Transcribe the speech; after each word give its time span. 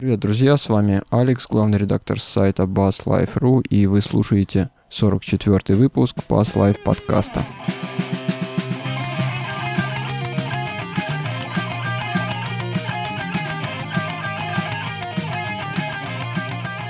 Привет, 0.00 0.20
друзья, 0.20 0.56
с 0.56 0.68
вами 0.68 1.02
Алекс, 1.10 1.48
главный 1.48 1.76
редактор 1.76 2.20
сайта 2.20 2.62
Bass 2.62 3.04
Life.ru, 3.04 3.62
и 3.68 3.86
вы 3.88 4.00
слушаете 4.00 4.70
44-й 4.92 5.74
выпуск 5.74 6.18
Bass 6.28 6.54
Life 6.54 6.78
подкаста. 6.84 7.44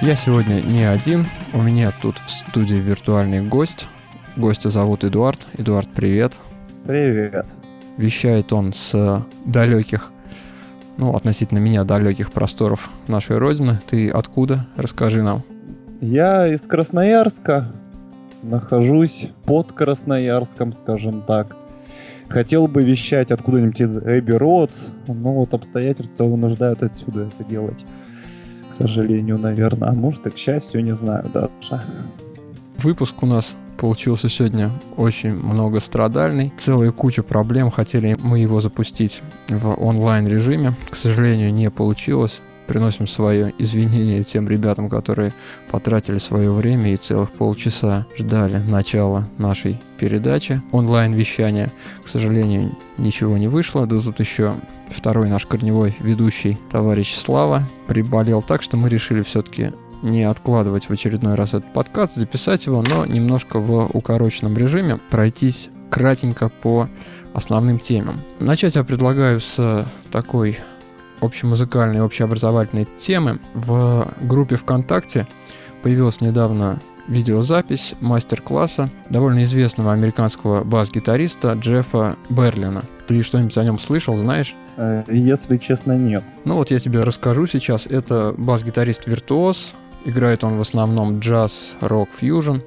Я 0.03 0.15
сегодня 0.15 0.61
не 0.61 0.85
один, 0.85 1.27
у 1.55 1.63
меня 1.63 1.91
тут 2.03 2.19
в 2.19 2.31
студии 2.31 2.77
виртуальный 2.77 3.41
гость. 3.41 3.89
Гостя 4.37 4.69
зовут 4.69 5.05
Эдуард. 5.05 5.49
Эдуард, 5.57 5.89
привет. 5.95 6.35
Привет. 6.87 7.47
Вещает 7.97 8.53
он 8.53 8.75
с 8.75 9.25
далеких 9.47 10.13
ну, 10.99 11.15
относительно 11.15 11.59
меня, 11.59 11.85
далеких 11.85 12.31
просторов 12.33 12.91
нашей 13.07 13.39
Родины. 13.39 13.81
Ты 13.89 14.11
откуда? 14.11 14.67
Расскажи 14.77 15.23
нам. 15.23 15.43
Я 16.01 16.53
из 16.53 16.63
Красноярска, 16.63 17.73
нахожусь 18.43 19.29
под 19.45 19.73
Красноярском, 19.73 20.73
скажем 20.73 21.23
так. 21.23 21.57
Хотел 22.29 22.69
бы 22.69 22.83
вещать 22.83 23.31
откуда-нибудь 23.31 23.81
из 23.81 23.97
Эбби 23.99 24.33
Роудс, 24.33 24.87
но 25.07 25.33
вот 25.33 25.55
обстоятельства 25.55 26.25
вынуждают 26.25 26.83
отсюда 26.83 27.23
это 27.23 27.45
делать. 27.49 27.87
К 28.69 28.75
сожалению, 28.75 29.39
наверное. 29.39 29.89
А 29.89 29.95
может 29.95 30.27
и 30.27 30.31
к 30.31 30.37
счастью, 30.37 30.85
не 30.85 30.95
знаю 30.95 31.25
даже. 31.33 31.83
Выпуск 32.77 33.23
у 33.23 33.27
нас 33.27 33.57
получился 33.79 34.29
сегодня 34.29 34.71
очень 34.97 35.33
многострадальный. 35.33 36.53
Целая 36.59 36.91
куча 36.91 37.23
проблем. 37.23 37.71
Хотели 37.71 38.17
мы 38.21 38.41
его 38.41 38.61
запустить 38.61 39.23
в 39.49 39.75
онлайн 39.81 40.27
режиме. 40.27 40.75
К 40.91 40.97
сожалению, 40.97 41.55
не 41.55 41.71
получилось. 41.71 42.41
Приносим 42.67 43.07
свое 43.07 43.55
извинение 43.57 44.23
тем 44.25 44.47
ребятам, 44.47 44.91
которые 44.91 45.33
потратили 45.71 46.19
свое 46.19 46.53
время 46.53 46.93
и 46.93 46.99
целых 46.99 47.31
полчаса 47.31 48.07
ждали 48.19 48.59
начала 48.59 49.27
нашей 49.39 49.81
передачи 49.99 50.61
онлайн-вещания. 50.71 51.73
К 52.05 52.09
сожалению, 52.09 52.77
ничего 52.99 53.39
не 53.39 53.49
вышло. 53.49 53.87
Да 53.87 53.99
тут 53.99 54.21
еще 54.21 54.57
второй 54.91 55.31
наш 55.31 55.47
корневой 55.47 55.97
ведущий, 56.01 56.59
товарищ 56.71 57.17
Слава, 57.17 57.63
приболел 57.87 58.43
так, 58.43 58.63
что 58.63 58.77
мы 58.77 58.91
решили 58.91 59.23
все-таки 59.23 59.73
не 60.03 60.25
откладывать 60.25 60.89
в 60.89 60.93
очередной 60.93 61.35
раз 61.35 61.55
этот 61.55 61.73
подкаст, 61.73 62.17
записать 62.17 62.67
его, 62.67 62.83
но 62.83 63.07
немножко 63.07 63.59
в 63.59 63.91
укороченном 63.93 64.57
режиме, 64.57 64.99
пройтись 65.11 65.71
кратенько 65.91 66.49
по 66.49 66.89
основным 67.35 67.79
темам. 67.79 68.21
Начать 68.39 68.75
я 68.77 68.85
предлагаю 68.85 69.41
с 69.41 69.87
такой 70.11 70.59
общемузыкальной, 71.21 72.01
общеобразовательной 72.01 72.87
темы. 72.99 73.39
В 73.55 74.09
группе 74.21 74.57
ВКонтакте 74.57 75.27
появилась 75.83 76.21
недавно 76.21 76.79
видеозапись 77.09 77.95
мастер-класса 78.01 78.91
довольно 79.09 79.43
известного 79.45 79.93
американского 79.93 80.63
бас-гитариста 80.63 81.55
Джеффа 81.55 82.17
Берлина. 82.29 82.83
Ты 83.07 83.23
что-нибудь 83.23 83.57
о 83.57 83.65
нем 83.65 83.79
слышал, 83.79 84.17
знаешь? 84.17 84.55
Э, 84.77 85.05
если 85.09 85.57
честно, 85.57 85.97
нет. 85.97 86.23
Ну 86.45 86.57
вот 86.57 86.71
я 86.71 86.79
тебе 86.79 87.01
расскажу 87.01 87.47
сейчас. 87.47 87.87
Это 87.87 88.35
бас-гитарист-виртуоз, 88.37 89.75
Играет 90.05 90.45
он 90.45 90.57
в 90.57 90.61
основном 90.61 91.21
джаз, 91.21 91.75
рок, 91.81 92.09
фьюжн. 92.17 92.59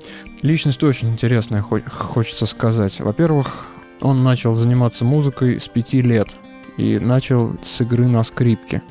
Личность 0.42 0.84
очень 0.84 1.10
интересная, 1.10 1.62
хочется 1.62 2.46
сказать. 2.46 3.00
Во-первых, 3.00 3.68
он 4.02 4.24
начал 4.24 4.54
заниматься 4.54 5.06
музыкой 5.06 5.60
с 5.60 5.68
пяти 5.68 6.02
лет 6.02 6.30
и 6.78 7.00
начал 7.00 7.56
с 7.64 7.82
игры 7.82 8.08
на 8.08 8.24
скрипке. 8.24 8.82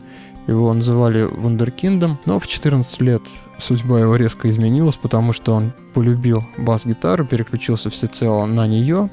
Его 0.47 0.73
называли 0.73 1.23
вундеркиндом, 1.23 2.19
но 2.27 2.41
в 2.41 2.47
14 2.47 3.01
лет 3.03 3.23
судьба 3.59 4.01
его 4.01 4.17
резко 4.17 4.51
изменилась, 4.51 4.97
потому 4.97 5.33
что 5.33 5.55
он 5.55 5.73
полюбил 5.95 6.45
бас-гитару, 6.59 7.25
переключился 7.25 7.91
всецело 7.91 8.47
на 8.47 8.67
нее, 8.67 9.11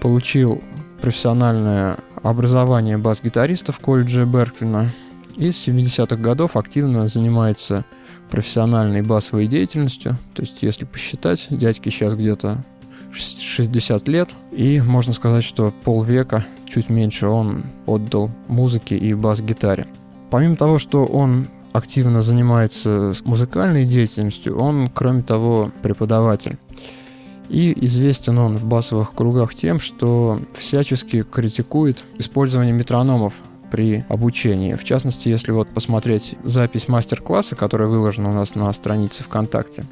получил 0.00 0.62
профессиональное 1.00 1.98
образование 2.22 2.98
бас-гитариста 2.98 3.72
в 3.72 3.80
колледже 3.80 4.24
Берклина 4.24 4.92
и 5.36 5.50
с 5.52 5.68
70-х 5.68 6.16
годов 6.16 6.56
активно 6.56 7.08
занимается 7.08 7.84
профессиональной 8.32 9.02
басовой 9.02 9.46
деятельностью. 9.46 10.16
То 10.32 10.40
есть, 10.40 10.62
если 10.62 10.86
посчитать, 10.86 11.48
дядьке 11.50 11.90
сейчас 11.90 12.14
где-то 12.14 12.64
60 13.12 14.08
лет, 14.08 14.30
и 14.50 14.80
можно 14.80 15.12
сказать, 15.12 15.44
что 15.44 15.70
полвека, 15.84 16.46
чуть 16.66 16.88
меньше, 16.88 17.26
он 17.26 17.64
отдал 17.84 18.30
музыке 18.48 18.96
и 18.96 19.12
бас-гитаре. 19.12 19.86
Помимо 20.30 20.56
того, 20.56 20.78
что 20.78 21.04
он 21.04 21.46
активно 21.74 22.22
занимается 22.22 23.12
музыкальной 23.24 23.84
деятельностью, 23.84 24.58
он, 24.58 24.88
кроме 24.88 25.20
того, 25.20 25.70
преподаватель. 25.82 26.56
И 27.50 27.76
известен 27.84 28.38
он 28.38 28.56
в 28.56 28.64
басовых 28.64 29.12
кругах 29.12 29.54
тем, 29.54 29.78
что 29.78 30.40
всячески 30.54 31.22
критикует 31.22 32.02
использование 32.16 32.72
метрономов 32.72 33.34
при 33.72 34.04
обучении. 34.08 34.74
В 34.74 34.84
частности, 34.84 35.28
если 35.28 35.50
вот 35.50 35.68
посмотреть 35.70 36.36
запись 36.44 36.88
мастер-класса, 36.88 37.56
которая 37.56 37.88
выложена 37.88 38.28
у 38.28 38.34
нас 38.34 38.54
на 38.54 38.70
странице 38.74 39.24
ВКонтакте, 39.24 39.84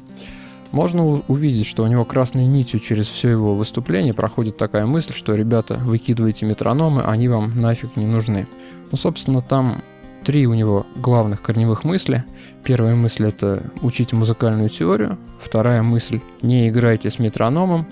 можно 0.71 1.03
увидеть, 1.03 1.65
что 1.65 1.83
у 1.83 1.87
него 1.87 2.05
красной 2.05 2.45
нитью 2.45 2.79
через 2.79 3.07
все 3.07 3.29
его 3.29 3.55
выступление 3.55 4.13
проходит 4.13 4.55
такая 4.55 4.85
мысль, 4.85 5.13
что 5.13 5.33
ребята, 5.33 5.79
выкидывайте 5.83 6.45
метрономы, 6.45 7.01
они 7.01 7.27
вам 7.27 7.59
нафиг 7.59 7.95
не 7.95 8.05
нужны. 8.05 8.47
Ну, 8.91 8.97
собственно, 8.97 9.41
там 9.41 9.81
три 10.23 10.45
у 10.45 10.53
него 10.53 10.85
главных 10.95 11.41
корневых 11.41 11.83
мысли. 11.83 12.23
Первая 12.63 12.95
мысль 12.95 13.25
это 13.25 13.63
учите 13.81 14.15
музыкальную 14.15 14.69
теорию, 14.69 15.17
вторая 15.41 15.81
мысль 15.81 16.21
не 16.43 16.69
играйте 16.69 17.09
с 17.09 17.17
метрономом, 17.17 17.87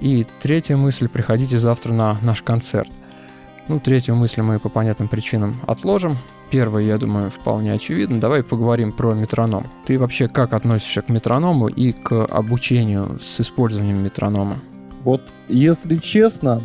и 0.00 0.26
третья 0.40 0.76
мысль 0.76 1.08
приходите 1.08 1.58
завтра 1.58 1.92
на 1.92 2.16
наш 2.22 2.40
концерт. 2.40 2.90
Ну, 3.66 3.80
третью 3.80 4.14
мысль 4.14 4.42
мы 4.42 4.58
по 4.58 4.68
понятным 4.68 5.08
причинам 5.08 5.54
отложим. 5.66 6.18
Первое, 6.50 6.82
я 6.82 6.98
думаю, 6.98 7.30
вполне 7.30 7.72
очевидно. 7.72 8.20
Давай 8.20 8.42
поговорим 8.42 8.92
про 8.92 9.14
метроном. 9.14 9.66
Ты 9.86 9.98
вообще 9.98 10.28
как 10.28 10.52
относишься 10.52 11.00
к 11.00 11.08
метроному 11.08 11.68
и 11.68 11.92
к 11.92 12.26
обучению 12.26 13.18
с 13.18 13.40
использованием 13.40 14.04
метронома? 14.04 14.56
Вот, 15.02 15.22
если 15.48 15.96
честно, 15.96 16.62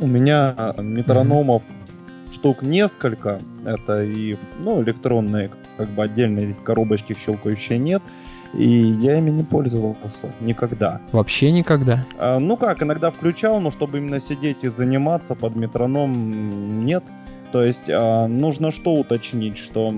у 0.00 0.08
меня 0.08 0.74
метрономов 0.78 1.62
mm-hmm. 1.62 2.34
штук 2.34 2.62
несколько. 2.62 3.40
Это 3.64 4.02
и 4.02 4.36
ну, 4.58 4.82
электронные, 4.82 5.50
как 5.76 5.88
бы 5.90 6.02
отдельные 6.02 6.54
коробочки 6.64 7.14
щелкающие 7.14 7.78
нет. 7.78 8.02
И 8.52 8.68
я 8.68 9.18
ими 9.18 9.30
не 9.30 9.44
пользовался 9.44 10.32
никогда. 10.40 11.00
Вообще 11.12 11.52
никогда? 11.52 12.04
А, 12.18 12.38
ну 12.40 12.56
как, 12.56 12.82
иногда 12.82 13.10
включал, 13.10 13.60
но 13.60 13.70
чтобы 13.70 13.98
именно 13.98 14.18
сидеть 14.20 14.64
и 14.64 14.68
заниматься 14.68 15.34
под 15.34 15.54
метроном, 15.56 16.84
нет. 16.84 17.04
То 17.52 17.62
есть 17.62 17.88
а, 17.88 18.26
нужно 18.26 18.70
что 18.70 18.94
уточнить, 18.94 19.58
что 19.58 19.94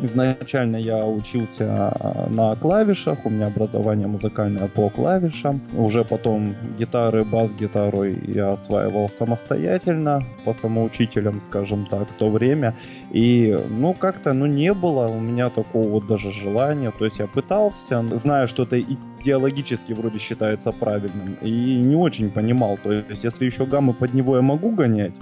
Изначально 0.00 0.76
я 0.76 1.04
учился 1.06 1.66
а, 1.68 2.28
на 2.28 2.56
клавишах, 2.56 3.24
у 3.24 3.30
меня 3.30 3.46
образование 3.46 4.08
музыкальное 4.08 4.68
по 4.68 4.90
клавишам. 4.90 5.60
Уже 5.72 6.04
потом 6.04 6.54
гитары, 6.78 7.24
бас-гитару 7.24 8.04
я 8.04 8.52
осваивал 8.52 9.08
самостоятельно, 9.08 10.22
по 10.44 10.52
самоучителям, 10.54 11.40
скажем 11.46 11.86
так, 11.86 12.08
в 12.08 12.12
то 12.14 12.28
время. 12.28 12.74
И, 13.12 13.56
ну, 13.70 13.94
как-то, 13.94 14.32
ну, 14.32 14.46
не 14.46 14.72
было 14.72 15.06
у 15.06 15.20
меня 15.20 15.48
такого 15.48 15.88
вот 15.88 16.06
даже 16.06 16.32
желания. 16.32 16.90
То 16.90 17.04
есть 17.04 17.18
я 17.20 17.26
пытался, 17.26 18.04
зная, 18.06 18.46
что 18.48 18.64
это 18.64 18.80
идеологически 18.80 19.92
вроде 19.92 20.18
считается 20.18 20.72
правильным, 20.72 21.36
и 21.40 21.50
не 21.50 21.94
очень 21.94 22.30
понимал. 22.30 22.78
То 22.82 22.92
есть 22.92 23.22
если 23.22 23.44
еще 23.44 23.64
гаммы 23.64 23.94
под 23.94 24.12
него 24.12 24.36
я 24.36 24.42
могу 24.42 24.70
гонять, 24.70 25.14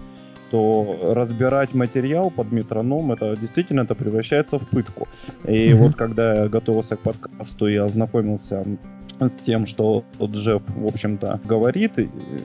что 0.53 1.15
разбирать 1.15 1.73
материал 1.73 2.31
под 2.31 2.53
метроном, 2.53 3.13
это 3.13 3.35
действительно 3.41 3.83
это 3.83 3.95
превращается 3.95 4.59
в 4.59 4.69
пытку. 4.69 5.09
И 5.45 5.51
mm-hmm. 5.51 5.75
вот 5.77 5.95
когда 5.95 6.35
я 6.35 6.49
готовился 6.49 6.97
к 6.97 7.01
подкасту, 7.01 7.69
я 7.69 7.85
ознакомился 7.85 8.63
с 9.19 9.39
тем, 9.39 9.65
что 9.65 10.05
Джеб, 10.21 10.63
в 10.77 10.87
общем-то, 10.87 11.41
говорит, 11.45 11.93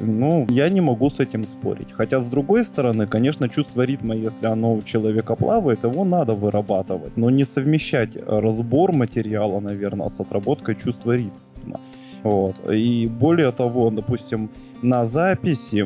ну, 0.02 0.46
я 0.50 0.70
не 0.70 0.80
могу 0.80 1.10
с 1.10 1.20
этим 1.20 1.44
спорить. 1.44 1.92
Хотя, 1.92 2.20
с 2.20 2.28
другой 2.28 2.64
стороны, 2.64 3.08
конечно, 3.08 3.50
чувство 3.50 3.82
ритма, 3.82 4.16
если 4.16 4.48
оно 4.48 4.74
у 4.76 4.82
человека 4.82 5.36
плавает, 5.36 5.84
его 5.84 6.06
надо 6.06 6.32
вырабатывать, 6.32 7.18
но 7.18 7.30
не 7.30 7.44
совмещать 7.44 8.18
разбор 8.26 8.94
материала, 8.94 9.60
наверное, 9.60 10.08
с 10.08 10.22
отработкой 10.22 10.76
чувства 10.76 11.14
ритма. 11.18 11.82
Вот. 12.24 12.56
И 12.72 13.06
более 13.08 13.52
того, 13.52 13.90
допустим, 13.90 14.50
на 14.82 15.06
записи 15.06 15.86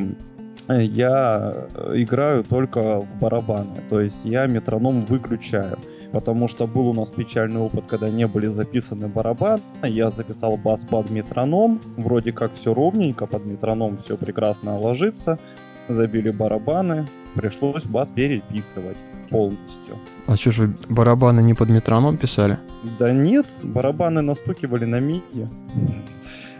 я 0.79 1.67
э, 1.73 1.93
играю 1.95 2.43
только 2.43 3.01
в 3.01 3.19
барабаны, 3.19 3.81
то 3.89 3.99
есть 4.01 4.25
я 4.25 4.45
метроном 4.47 5.05
выключаю. 5.05 5.77
Потому 6.11 6.49
что 6.49 6.67
был 6.67 6.87
у 6.87 6.93
нас 6.93 7.09
печальный 7.09 7.61
опыт, 7.61 7.85
когда 7.87 8.09
не 8.09 8.27
были 8.27 8.47
записаны 8.47 9.07
барабаны. 9.07 9.61
Я 9.83 10.11
записал 10.11 10.57
бас 10.57 10.83
под 10.83 11.09
метроном. 11.09 11.79
Вроде 11.95 12.33
как 12.33 12.53
все 12.53 12.73
ровненько, 12.73 13.27
под 13.27 13.45
метроном 13.45 13.97
все 13.97 14.17
прекрасно 14.17 14.77
ложится. 14.77 15.39
Забили 15.87 16.31
барабаны. 16.31 17.05
Пришлось 17.35 17.83
бас 17.83 18.09
переписывать. 18.09 18.97
полностью. 19.29 19.97
А 20.27 20.35
что 20.35 20.51
ж 20.51 20.57
вы 20.57 20.75
барабаны 20.89 21.41
не 21.41 21.53
под 21.53 21.69
метроном 21.69 22.17
писали? 22.17 22.57
Да 22.99 23.13
нет, 23.13 23.45
барабаны 23.63 24.21
настукивали 24.21 24.85
на 24.85 24.99
миди. 24.99 25.47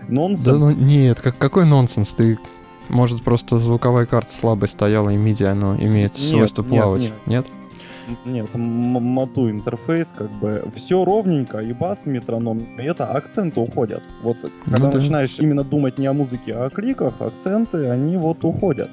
Нонсенс. 0.08 0.46
Да 0.46 0.54
ну 0.54 0.72
нет, 0.72 1.20
как, 1.20 1.38
какой 1.38 1.66
нонсенс? 1.66 2.14
Ты, 2.14 2.40
может, 2.92 3.24
просто 3.24 3.58
звуковая 3.58 4.06
карта 4.06 4.32
слабая 4.32 4.68
стояла, 4.68 5.10
и 5.10 5.18
MIDI, 5.18 5.46
оно 5.46 5.76
имеет 5.76 6.14
нет, 6.14 6.22
свойство 6.22 6.64
плавать, 6.64 7.12
нет? 7.26 7.46
Нет, 8.26 8.26
нет 8.26 8.50
мату 8.54 9.50
интерфейс, 9.50 10.14
как 10.16 10.32
бы 10.40 10.70
все 10.76 11.04
ровненько, 11.04 11.60
и 11.60 11.74
бас 11.74 12.02
в 12.04 12.06
метроном, 12.08 12.60
и 12.78 12.84
это 12.84 13.06
акценты 13.06 13.60
уходят. 13.60 14.04
Вот 14.22 14.38
когда 14.66 14.90
ну, 14.90 14.98
начинаешь 14.98 15.36
да. 15.38 15.44
именно 15.44 15.64
думать 15.64 15.98
не 15.98 16.08
о 16.08 16.14
музыке, 16.14 16.54
а 16.54 16.66
о 16.66 16.70
кликах, 16.70 17.14
акценты, 17.20 17.90
они 17.90 18.18
вот 18.18 18.44
уходят 18.44 18.90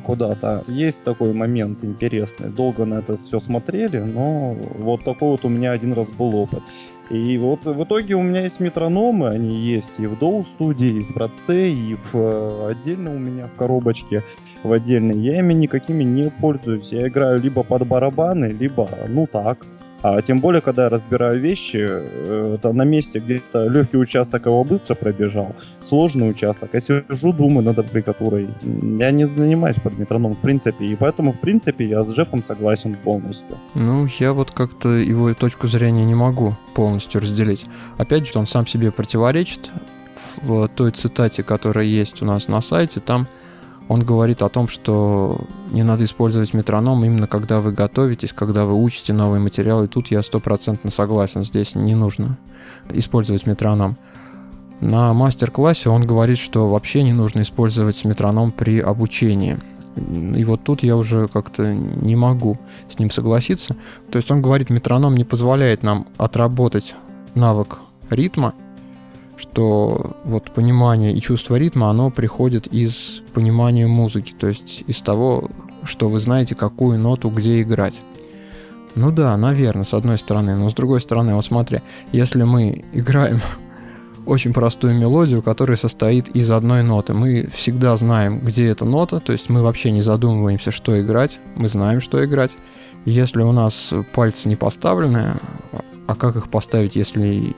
куда-то. 0.00 0.64
Есть 0.68 1.04
такой 1.04 1.32
момент 1.32 1.84
интересный. 1.84 2.48
Долго 2.48 2.84
на 2.84 2.94
это 2.94 3.16
все 3.16 3.40
смотрели, 3.40 3.98
но 3.98 4.56
вот 4.78 5.04
такой 5.04 5.30
вот 5.30 5.44
у 5.44 5.48
меня 5.48 5.72
один 5.72 5.92
раз 5.92 6.08
был 6.08 6.34
опыт. 6.36 6.62
И 7.10 7.36
вот 7.38 7.66
в 7.66 7.84
итоге 7.84 8.14
у 8.14 8.22
меня 8.22 8.42
есть 8.42 8.60
метрономы, 8.60 9.28
они 9.28 9.56
есть 9.56 9.98
и 9.98 10.06
в 10.06 10.14
Dow 10.14 10.46
студии, 10.46 10.98
и 10.98 11.00
в 11.00 11.14
Проце, 11.14 11.68
и 11.70 11.94
в, 11.94 12.14
э, 12.14 12.70
отдельно 12.70 13.14
у 13.14 13.18
меня 13.18 13.48
в 13.48 13.58
коробочке 13.58 14.22
в 14.62 14.72
отдельной. 14.72 15.18
Я 15.18 15.38
ими 15.38 15.52
никакими 15.52 16.04
не 16.04 16.30
пользуюсь. 16.30 16.92
Я 16.92 17.08
играю 17.08 17.38
либо 17.38 17.62
под 17.62 17.86
барабаны, 17.86 18.46
либо, 18.46 18.88
ну 19.08 19.26
так, 19.26 19.66
а 20.02 20.20
тем 20.20 20.38
более, 20.38 20.60
когда 20.60 20.84
я 20.84 20.88
разбираю 20.88 21.40
вещи, 21.40 21.86
э, 21.88 22.54
это 22.56 22.72
на 22.72 22.82
месте 22.82 23.20
где-то 23.20 23.68
легкий 23.68 23.96
участок 23.96 24.46
его 24.46 24.64
быстро 24.64 24.94
пробежал, 24.96 25.54
сложный 25.80 26.28
участок. 26.28 26.70
Я 26.72 26.80
сижу, 26.80 27.32
думаю 27.32 27.64
над 27.64 27.78
аппликатурой. 27.78 28.48
Я 28.98 29.12
не 29.12 29.28
занимаюсь 29.28 29.76
под 29.76 29.98
метроном, 29.98 30.34
в 30.34 30.38
принципе. 30.38 30.86
И 30.86 30.96
поэтому, 30.96 31.32
в 31.32 31.40
принципе, 31.40 31.86
я 31.86 32.04
с 32.04 32.08
Джеффом 32.10 32.42
согласен 32.42 32.96
полностью. 32.96 33.56
Ну, 33.74 34.06
я 34.18 34.32
вот 34.32 34.50
как-то 34.50 34.88
его 34.88 35.32
точку 35.34 35.68
зрения 35.68 36.04
не 36.04 36.16
могу 36.16 36.56
полностью 36.74 37.20
разделить. 37.20 37.64
Опять 37.96 38.26
же, 38.26 38.38
он 38.38 38.46
сам 38.46 38.66
себе 38.66 38.90
противоречит. 38.90 39.70
В 40.42 40.66
той 40.68 40.90
цитате, 40.90 41.42
которая 41.42 41.84
есть 41.84 42.22
у 42.22 42.24
нас 42.24 42.48
на 42.48 42.60
сайте, 42.62 43.00
там 43.00 43.28
он 43.88 44.00
говорит 44.00 44.42
о 44.42 44.48
том, 44.48 44.68
что 44.68 45.40
не 45.70 45.82
надо 45.82 46.04
использовать 46.04 46.54
метроном 46.54 47.04
именно 47.04 47.26
когда 47.26 47.60
вы 47.60 47.72
готовитесь, 47.72 48.32
когда 48.32 48.64
вы 48.64 48.74
учите 48.74 49.12
новый 49.12 49.40
материал. 49.40 49.84
И 49.84 49.88
тут 49.88 50.08
я 50.08 50.22
стопроцентно 50.22 50.90
согласен, 50.90 51.44
здесь 51.44 51.74
не 51.74 51.94
нужно 51.94 52.38
использовать 52.90 53.46
метроном. 53.46 53.96
На 54.80 55.12
мастер-классе 55.12 55.90
он 55.90 56.02
говорит, 56.02 56.38
что 56.38 56.68
вообще 56.68 57.02
не 57.02 57.12
нужно 57.12 57.42
использовать 57.42 58.04
метроном 58.04 58.50
при 58.50 58.80
обучении. 58.80 59.60
И 59.96 60.44
вот 60.44 60.64
тут 60.64 60.82
я 60.82 60.96
уже 60.96 61.28
как-то 61.28 61.74
не 61.74 62.16
могу 62.16 62.58
с 62.90 62.98
ним 62.98 63.10
согласиться. 63.10 63.76
То 64.10 64.16
есть 64.16 64.30
он 64.30 64.40
говорит, 64.40 64.70
метроном 64.70 65.14
не 65.14 65.24
позволяет 65.24 65.82
нам 65.82 66.06
отработать 66.16 66.94
навык 67.34 67.78
ритма, 68.10 68.54
что 69.36 70.16
вот 70.24 70.52
понимание 70.52 71.12
и 71.14 71.20
чувство 71.20 71.56
ритма, 71.56 71.90
оно 71.90 72.10
приходит 72.10 72.66
из 72.66 73.22
понимания 73.34 73.86
музыки, 73.86 74.34
то 74.38 74.48
есть 74.48 74.84
из 74.86 75.00
того, 75.00 75.50
что 75.84 76.08
вы 76.08 76.20
знаете, 76.20 76.54
какую 76.54 76.98
ноту 76.98 77.30
где 77.30 77.62
играть. 77.62 78.00
Ну 78.94 79.10
да, 79.10 79.36
наверное, 79.36 79.84
с 79.84 79.94
одной 79.94 80.18
стороны, 80.18 80.54
но 80.54 80.68
с 80.68 80.74
другой 80.74 81.00
стороны, 81.00 81.34
вот 81.34 81.44
смотри, 81.44 81.80
если 82.12 82.42
мы 82.42 82.84
играем 82.92 83.40
очень 84.26 84.52
простую 84.52 84.94
мелодию, 84.94 85.42
которая 85.42 85.76
состоит 85.76 86.28
из 86.28 86.50
одной 86.50 86.82
ноты. 86.82 87.14
Мы 87.14 87.48
всегда 87.52 87.96
знаем, 87.96 88.40
где 88.40 88.68
эта 88.68 88.84
нота, 88.84 89.20
то 89.20 89.32
есть 89.32 89.48
мы 89.48 89.62
вообще 89.62 89.90
не 89.90 90.02
задумываемся, 90.02 90.70
что 90.70 91.00
играть, 91.00 91.38
мы 91.56 91.68
знаем, 91.68 92.00
что 92.00 92.24
играть. 92.24 92.52
Если 93.04 93.42
у 93.42 93.50
нас 93.50 93.90
пальцы 94.14 94.48
не 94.48 94.56
поставлены, 94.56 95.36
а 96.06 96.14
как 96.14 96.36
их 96.36 96.50
поставить, 96.50 96.94
если 96.94 97.54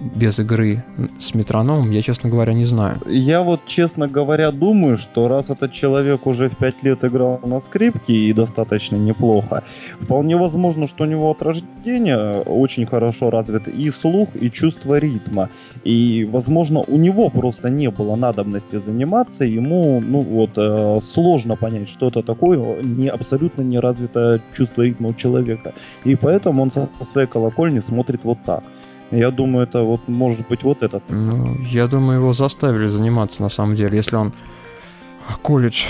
без 0.00 0.38
игры 0.38 0.84
с 1.18 1.34
метрономом, 1.34 1.90
я, 1.90 2.02
честно 2.02 2.30
говоря, 2.30 2.52
не 2.52 2.64
знаю. 2.64 2.98
Я 3.06 3.42
вот, 3.42 3.60
честно 3.66 4.08
говоря, 4.08 4.50
думаю, 4.50 4.96
что 4.98 5.28
раз 5.28 5.50
этот 5.50 5.72
человек 5.72 6.26
уже 6.26 6.48
в 6.48 6.56
5 6.56 6.82
лет 6.82 7.04
играл 7.04 7.40
на 7.44 7.60
скрипке 7.60 8.12
и 8.12 8.32
достаточно 8.32 8.96
неплохо, 8.96 9.62
вполне 10.00 10.36
возможно, 10.36 10.86
что 10.88 11.04
у 11.04 11.06
него 11.06 11.30
от 11.30 11.42
рождения 11.42 12.42
очень 12.46 12.86
хорошо 12.86 13.30
развит 13.30 13.68
и 13.68 13.90
слух, 13.90 14.28
и 14.34 14.50
чувство 14.50 14.98
ритма. 14.98 15.48
И, 15.84 16.28
возможно, 16.30 16.82
у 16.86 16.96
него 16.96 17.30
просто 17.30 17.70
не 17.70 17.90
было 17.90 18.16
надобности 18.16 18.78
заниматься, 18.78 19.44
ему, 19.44 20.00
ну 20.00 20.20
вот, 20.20 20.50
э, 20.56 21.00
сложно 21.14 21.56
понять, 21.56 21.88
что 21.88 22.08
это 22.08 22.22
такое, 22.22 22.82
не, 22.82 23.08
абсолютно 23.08 23.62
не 23.62 23.78
развитое 23.78 24.40
чувство 24.56 24.82
ритма 24.82 25.08
у 25.08 25.14
человека. 25.14 25.74
И 26.04 26.16
поэтому 26.16 26.62
он 26.62 26.70
со 26.70 26.88
своей 27.04 27.28
колокольни 27.28 27.80
смотрит 27.80 28.24
вот 28.24 28.38
так. 28.44 28.64
Я 29.10 29.30
думаю, 29.30 29.64
это 29.64 29.82
вот 29.82 30.08
может 30.08 30.46
быть 30.48 30.62
вот 30.62 30.82
этот. 30.82 31.02
Ну, 31.08 31.56
я 31.62 31.86
думаю, 31.86 32.18
его 32.18 32.34
заставили 32.34 32.86
заниматься 32.86 33.42
на 33.42 33.48
самом 33.48 33.76
деле. 33.76 33.96
Если 33.96 34.16
он 34.16 34.32
колледж 35.42 35.86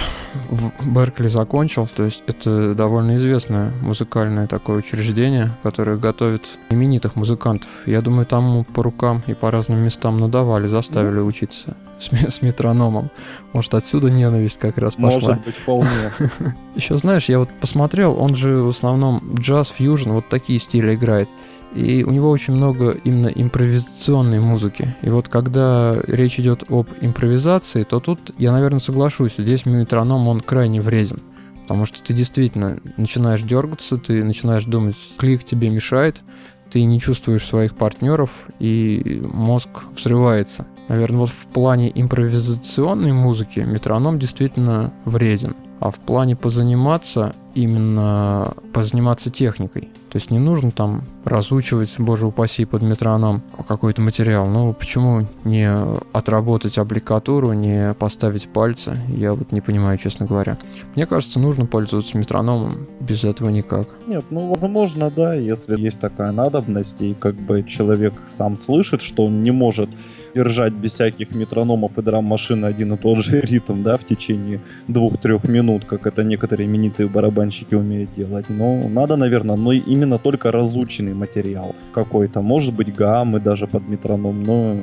в 0.51 0.95
Беркли 0.95 1.29
закончил, 1.29 1.87
то 1.87 2.05
есть 2.05 2.23
это 2.27 2.75
довольно 2.75 3.17
известное 3.17 3.71
музыкальное 3.83 4.47
такое 4.47 4.79
учреждение, 4.79 5.51
которое 5.63 5.97
готовит 5.97 6.45
именитых 6.71 7.17
музыкантов. 7.17 7.69
Я 7.87 8.01
думаю, 8.01 8.27
там 8.27 8.65
по 8.65 8.83
рукам 8.83 9.23
и 9.27 9.35
по 9.35 9.51
разным 9.51 9.79
местам 9.81 10.19
надавали, 10.19 10.69
заставили 10.69 11.19
ну. 11.19 11.27
учиться 11.27 11.77
с, 11.99 12.11
с 12.11 12.43
метрономом. 12.43 13.11
Может, 13.53 13.75
отсюда 13.75 14.11
ненависть 14.11 14.59
как 14.59 14.79
раз 14.79 14.95
пошла. 14.97 15.11
Может 15.11 15.45
быть, 15.45 15.57
вполне. 15.57 16.13
Еще 16.75 16.99
знаешь, 16.99 17.29
я 17.29 17.39
вот 17.39 17.49
посмотрел, 17.61 18.19
он 18.19 18.35
же 18.35 18.63
в 18.63 18.69
основном 18.69 19.35
джаз, 19.39 19.69
фьюжн, 19.69 20.11
вот 20.11 20.29
такие 20.29 20.61
стили 20.61 20.95
играет. 20.95 21.29
И 21.75 22.05
у 22.05 22.11
него 22.11 22.31
очень 22.31 22.55
много 22.55 22.97
именно 23.05 23.27
импровизационной 23.27 24.41
музыки. 24.41 24.97
И 25.03 25.11
вот 25.11 25.29
когда 25.29 25.95
речь 26.07 26.41
идет 26.41 26.65
об 26.71 26.89
импровизации, 27.01 27.83
то 27.83 28.01
тут 28.01 28.31
я, 28.39 28.53
наверное, 28.53 28.81
соглашусь. 28.81 29.35
Здесь 29.37 29.67
метроном, 29.67 30.27
он 30.29 30.41
крайне 30.41 30.81
вреден. 30.81 31.21
Потому 31.63 31.85
что 31.85 32.03
ты 32.03 32.15
действительно 32.15 32.79
начинаешь 32.97 33.43
дергаться, 33.43 33.99
ты 33.99 34.23
начинаешь 34.23 34.65
думать, 34.65 34.97
клик 35.19 35.45
тебе 35.45 35.69
мешает, 35.69 36.23
ты 36.71 36.85
не 36.85 37.01
чувствуешь 37.01 37.45
своих 37.45 37.77
партнеров, 37.77 38.31
и 38.59 39.21
мозг 39.25 39.69
взрывается. 39.95 40.67
Наверное, 40.89 41.21
вот 41.21 41.31
в 41.31 41.47
плане 41.47 41.91
импровизационной 41.95 43.13
музыки 43.13 43.61
метроном 43.61 44.19
действительно 44.19 44.93
вреден. 45.05 45.55
А 45.79 45.91
в 45.91 45.97
плане 45.97 46.37
позаниматься, 46.37 47.35
именно 47.55 48.55
позаниматься 48.73 49.31
техникой. 49.31 49.91
То 50.11 50.19
есть 50.19 50.31
не 50.31 50.39
нужно 50.39 50.71
там 50.71 51.05
разучивать, 51.25 51.95
боже 51.99 52.27
упаси, 52.27 52.65
под 52.65 52.81
метроном 52.81 53.43
какой-то 53.69 54.01
материал. 54.01 54.47
Ну, 54.47 54.73
почему 54.73 55.27
не 55.45 55.71
отработать 56.13 56.79
аппликатуру, 56.79 57.53
не 57.53 57.93
поставить 57.93 58.49
пальцы? 58.49 58.97
Я 59.09 59.35
вот 59.35 59.53
не 59.53 59.61
понимаю, 59.61 59.99
честно 59.99 60.25
говоря. 60.25 60.57
Мне 60.95 61.05
кажется, 61.05 61.39
нужно 61.39 61.67
пользоваться 61.67 62.17
метрономом, 62.17 62.87
без 63.01 63.25
этого 63.25 63.51
никак. 63.51 63.89
Нет, 64.07 64.25
ну, 64.31 64.55
возможно, 64.55 65.11
да, 65.11 65.35
если 65.35 65.79
есть 65.79 66.01
такая 66.01 66.33
надобность, 66.33 67.03
и 67.03 67.13
как 67.13 67.35
бы 67.35 67.63
человек 67.65 68.15
сам 68.35 68.57
слышит, 68.57 69.03
что 69.03 69.27
он 69.27 69.43
не 69.43 69.51
может 69.51 69.91
держать 70.37 70.75
без 70.75 70.93
всяких 70.93 71.35
метрономов 71.35 71.99
и 71.99 72.03
драм-машины 72.03 72.67
один 72.67 72.93
и 72.93 72.97
тот 72.97 73.25
же 73.25 73.41
ритм, 73.51 73.83
да, 73.83 73.95
в 73.95 74.05
течение 74.05 74.61
двух-трех 74.89 75.49
минут, 75.49 75.85
как 75.85 76.07
это 76.07 76.25
некоторые 76.25 76.67
именитые 76.67 77.09
барабанщики 77.09 77.75
умеют 77.75 78.11
делать. 78.17 78.47
Но 78.51 78.89
надо, 78.89 79.17
наверное, 79.17 79.57
но 79.57 79.73
именно 79.73 80.19
только 80.19 80.53
разученный 80.53 81.15
материал 81.15 81.75
какой-то. 81.93 82.43
Может 82.43 82.75
быть, 82.75 82.95
гаммы 82.95 83.41
даже 83.41 83.67
под 83.67 83.89
метроном, 83.89 84.43
но 84.43 84.77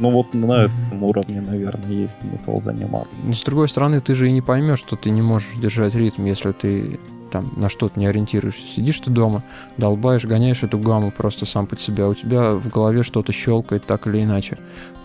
ну 0.00 0.10
вот 0.10 0.34
на 0.34 0.64
этом 0.64 1.04
уровне, 1.04 1.40
наверное, 1.40 2.02
есть 2.02 2.18
смысл 2.18 2.60
заниматься. 2.60 3.14
Но 3.24 3.32
с 3.32 3.44
другой 3.44 3.68
стороны, 3.68 4.00
ты 4.00 4.14
же 4.14 4.28
и 4.28 4.32
не 4.32 4.42
поймешь, 4.42 4.80
что 4.80 4.96
ты 4.96 5.10
не 5.10 5.22
можешь 5.22 5.54
держать 5.60 5.94
ритм, 5.94 6.24
если 6.24 6.52
ты 6.52 6.98
там 7.34 7.50
на 7.56 7.68
что-то 7.68 7.98
не 7.98 8.06
ориентируешься. 8.06 8.64
Сидишь 8.64 9.00
ты 9.00 9.10
дома, 9.10 9.42
долбаешь, 9.76 10.24
гоняешь 10.24 10.62
эту 10.62 10.78
гамму 10.78 11.10
просто 11.10 11.46
сам 11.46 11.66
под 11.66 11.80
себя. 11.80 12.08
У 12.08 12.14
тебя 12.14 12.54
в 12.54 12.68
голове 12.68 13.02
что-то 13.02 13.32
щелкает 13.32 13.84
так 13.84 14.06
или 14.06 14.22
иначе. 14.22 14.56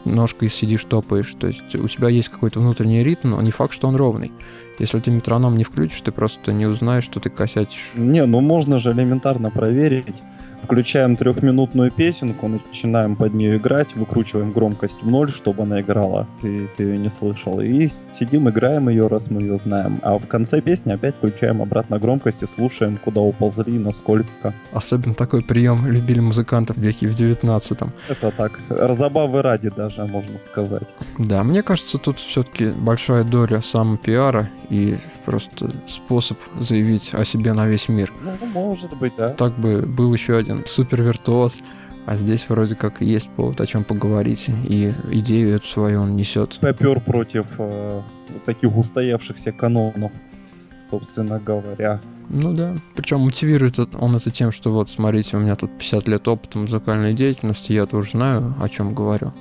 Ножкой 0.05 0.49
сидишь, 0.49 0.83
топаешь. 0.83 1.33
То 1.39 1.47
есть 1.47 1.75
у 1.75 1.87
тебя 1.87 2.07
есть 2.09 2.29
какой-то 2.29 2.59
внутренний 2.59 3.03
ритм, 3.03 3.29
но 3.29 3.41
не 3.41 3.49
факт, 3.49 3.73
что 3.73 3.87
он 3.87 3.95
ровный. 3.95 4.31
Если 4.77 4.99
ты 4.99 5.09
метроном 5.09 5.57
не 5.57 5.63
включишь, 5.63 6.01
ты 6.01 6.11
просто 6.11 6.53
не 6.53 6.67
узнаешь, 6.67 7.03
что 7.03 7.19
ты 7.19 7.31
косячишь. 7.31 7.89
Не, 7.95 8.23
ну 8.27 8.41
можно 8.41 8.77
же 8.77 8.91
элементарно 8.91 9.49
проверить 9.49 10.21
включаем 10.63 11.15
трехминутную 11.15 11.91
песенку, 11.91 12.47
начинаем 12.47 13.15
под 13.15 13.33
нее 13.33 13.57
играть, 13.57 13.95
выкручиваем 13.95 14.51
громкость 14.51 15.01
в 15.01 15.09
ноль, 15.09 15.31
чтобы 15.31 15.63
она 15.63 15.81
играла, 15.81 16.27
ты, 16.41 16.69
ты 16.77 16.83
ее 16.83 16.97
не 16.97 17.09
слышал. 17.09 17.59
И 17.59 17.89
сидим, 18.13 18.49
играем 18.49 18.89
ее, 18.89 19.07
раз 19.07 19.29
мы 19.29 19.41
ее 19.41 19.59
знаем. 19.63 19.99
А 20.03 20.17
в 20.17 20.27
конце 20.27 20.61
песни 20.61 20.91
опять 20.91 21.15
включаем 21.15 21.61
обратно 21.61 21.99
громкость 21.99 22.43
и 22.43 22.47
слушаем, 22.55 22.97
куда 22.97 23.21
уползли, 23.21 23.77
насколько. 23.79 24.53
Особенно 24.71 25.15
такой 25.15 25.41
прием 25.41 25.85
любили 25.87 26.19
музыкантов 26.19 26.77
веке 26.77 27.07
в 27.07 27.15
19-м. 27.15 27.91
Это 28.07 28.31
так, 28.31 28.59
разобавы 28.69 29.41
ради 29.41 29.69
даже, 29.69 30.05
можно 30.05 30.37
сказать. 30.45 30.87
Да, 31.17 31.43
мне 31.43 31.63
кажется, 31.63 31.97
тут 31.97 32.19
все-таки 32.19 32.71
большая 32.71 33.23
доля 33.23 33.61
самопиара 33.61 34.49
и 34.69 34.97
просто 35.25 35.69
способ 35.87 36.37
заявить 36.59 37.11
о 37.13 37.25
себе 37.25 37.53
на 37.53 37.67
весь 37.67 37.89
мир. 37.89 38.11
Ну, 38.21 38.33
может 38.53 38.95
быть, 38.97 39.13
да. 39.17 39.29
Так 39.29 39.53
бы 39.53 39.81
был 39.81 40.13
еще 40.13 40.37
один 40.49 40.65
супер 40.65 41.01
виртуоз, 41.01 41.57
а 42.05 42.15
здесь 42.15 42.47
вроде 42.49 42.75
как 42.75 43.01
есть 43.01 43.29
повод 43.29 43.61
о 43.61 43.67
чем 43.67 43.83
поговорить, 43.83 44.47
и 44.67 44.91
идею 45.11 45.55
эту 45.55 45.67
свою 45.67 46.01
он 46.01 46.15
несет. 46.15 46.57
Попер 46.59 46.99
против 47.01 47.45
э, 47.57 48.01
таких 48.45 48.75
устоявшихся 48.75 49.51
канонов, 49.51 50.11
собственно 50.89 51.39
говоря. 51.39 52.01
Ну 52.29 52.53
да. 52.53 52.75
Причем 52.95 53.21
мотивирует 53.21 53.79
он 53.95 54.15
это 54.15 54.31
тем, 54.31 54.51
что 54.51 54.71
вот, 54.71 54.89
смотрите, 54.89 55.37
у 55.37 55.39
меня 55.39 55.55
тут 55.55 55.71
50 55.77 56.07
лет 56.07 56.27
опыта 56.27 56.57
музыкальной 56.59 57.13
деятельности, 57.13 57.73
я 57.73 57.85
тоже 57.85 58.11
знаю, 58.11 58.55
о 58.59 58.69
чем 58.69 58.93
говорю. 58.93 59.33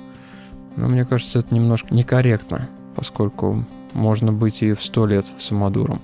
Но 0.75 0.87
мне 0.87 1.05
кажется, 1.05 1.39
это 1.39 1.53
немножко 1.53 1.93
некорректно, 1.93 2.69
поскольку 2.95 3.65
можно 3.93 4.31
быть 4.31 4.61
и 4.61 4.73
в 4.73 4.81
100 4.81 5.05
лет 5.07 5.25
самодуром. 5.37 6.01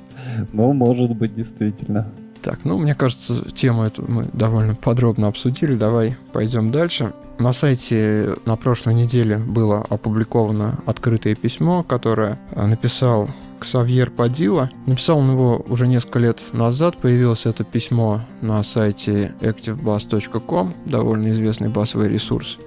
Ну, 0.52 0.74
может 0.74 1.16
быть, 1.16 1.36
действительно. 1.36 2.12
Так, 2.46 2.60
ну, 2.64 2.78
мне 2.78 2.94
кажется, 2.94 3.50
тему 3.56 3.86
эту 3.86 4.06
мы 4.08 4.26
довольно 4.32 4.76
подробно 4.76 5.28
обсудили. 5.30 5.74
Давай 5.74 6.16
пойдем 6.32 6.72
дальше. 6.72 7.12
На 7.40 7.54
сайте 7.54 8.36
на 8.46 8.56
прошлой 8.56 8.94
неделе 8.94 9.40
было 9.40 9.84
опубликовано 9.90 10.78
открытое 10.86 11.34
письмо, 11.34 11.82
которое 11.82 12.38
э, 12.52 12.68
написал 12.68 13.32
Ксавьер 13.60 14.12
Падила. 14.12 14.70
Написал 14.86 15.18
он 15.18 15.32
его 15.32 15.66
уже 15.68 15.88
несколько 15.88 16.20
лет 16.20 16.40
назад. 16.54 16.98
Появилось 16.98 17.48
это 17.48 17.64
письмо 17.64 18.22
на 18.42 18.62
сайте 18.62 19.34
activebass.com, 19.42 20.76
довольно 20.86 21.30
известный 21.30 21.70
басовый 21.70 22.10
ресурс. 22.10 22.60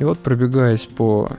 И 0.00 0.04
вот 0.04 0.18
пробегаясь 0.18 0.84
по 0.84 1.30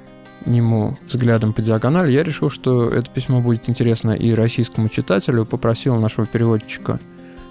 нему 0.48 0.98
взглядом 1.08 1.54
по 1.54 1.62
диагонали, 1.62 2.12
я 2.12 2.24
решил, 2.24 2.50
что 2.50 2.90
это 2.90 3.12
письмо 3.12 3.42
будет 3.42 3.70
интересно 3.70 4.10
и 4.10 4.34
российскому 4.34 4.90
читателю. 4.90 5.46
Попросил 5.46 6.00
нашего 6.00 6.26
переводчика 6.26 7.00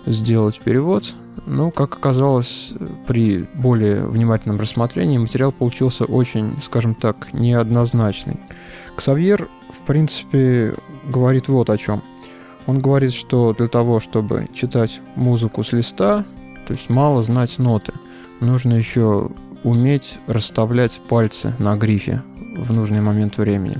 сделать 0.06 0.60
перевод. 0.60 1.14
Но, 1.46 1.70
как 1.70 1.96
оказалось, 1.96 2.72
при 3.06 3.46
более 3.54 4.06
внимательном 4.06 4.58
рассмотрении 4.58 5.18
материал 5.18 5.52
получился 5.52 6.04
очень, 6.04 6.56
скажем 6.62 6.94
так, 6.94 7.32
неоднозначный. 7.32 8.38
Ксавьер, 8.96 9.48
в 9.70 9.80
принципе, 9.86 10.74
говорит 11.06 11.48
вот 11.48 11.68
о 11.68 11.76
чем. 11.76 12.02
Он 12.66 12.78
говорит, 12.78 13.12
что 13.12 13.52
для 13.52 13.68
того, 13.68 14.00
чтобы 14.00 14.48
читать 14.54 15.00
музыку 15.16 15.62
с 15.64 15.72
листа, 15.72 16.24
то 16.66 16.72
есть 16.72 16.88
мало 16.88 17.22
знать 17.22 17.58
ноты, 17.58 17.92
нужно 18.40 18.74
еще 18.74 19.30
уметь 19.64 20.18
расставлять 20.26 20.92
пальцы 21.08 21.54
на 21.58 21.76
грифе 21.76 22.22
в 22.56 22.72
нужный 22.72 23.00
момент 23.00 23.36
времени. 23.36 23.76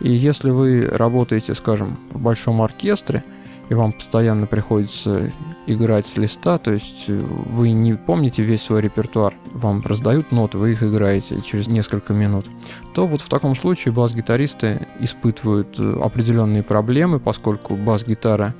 И 0.00 0.10
если 0.10 0.50
вы 0.50 0.88
работаете, 0.90 1.54
скажем, 1.54 1.98
в 2.10 2.20
большом 2.20 2.62
оркестре, 2.62 3.22
и 3.70 3.74
вам 3.74 3.92
постоянно 3.92 4.46
приходится 4.46 5.30
играть 5.66 6.06
с 6.06 6.16
листа, 6.16 6.58
то 6.58 6.72
есть 6.72 7.04
э, 7.06 7.16
вы 7.16 7.70
не 7.70 7.94
помните 7.94 8.42
весь 8.42 8.62
свой 8.62 8.80
репертуар, 8.80 9.32
вам 9.52 9.80
раздают 9.82 10.32
ноты, 10.32 10.58
вы 10.58 10.72
их 10.72 10.82
играете 10.82 11.40
через 11.40 11.68
несколько 11.68 12.12
минут, 12.12 12.46
то 12.94 13.06
вот 13.06 13.20
в 13.20 13.28
таком 13.28 13.54
случае 13.54 13.94
бас-гитаристы 13.94 14.86
испытывают 14.98 15.78
э, 15.78 16.00
определенные 16.02 16.64
проблемы, 16.64 17.20
поскольку 17.20 17.76
бас-гитара 17.76 18.54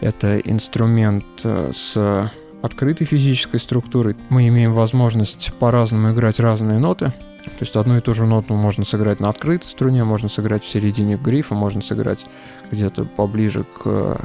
это 0.00 0.38
инструмент 0.38 1.24
э, 1.44 1.70
с 1.72 2.32
открытой 2.60 3.06
физической 3.06 3.60
структурой. 3.60 4.16
Мы 4.28 4.48
имеем 4.48 4.74
возможность 4.74 5.54
по-разному 5.60 6.10
играть 6.10 6.40
разные 6.40 6.80
ноты, 6.80 7.12
то 7.44 7.60
есть 7.60 7.76
одну 7.76 7.96
и 7.96 8.00
ту 8.00 8.12
же 8.12 8.26
ноту 8.26 8.54
можно 8.54 8.84
сыграть 8.84 9.20
на 9.20 9.28
открытой 9.28 9.70
струне, 9.70 10.02
можно 10.02 10.28
сыграть 10.28 10.64
в 10.64 10.68
середине 10.68 11.16
грифа, 11.16 11.54
можно 11.54 11.80
сыграть 11.80 12.26
где-то 12.72 13.04
поближе 13.04 13.62
к 13.62 14.18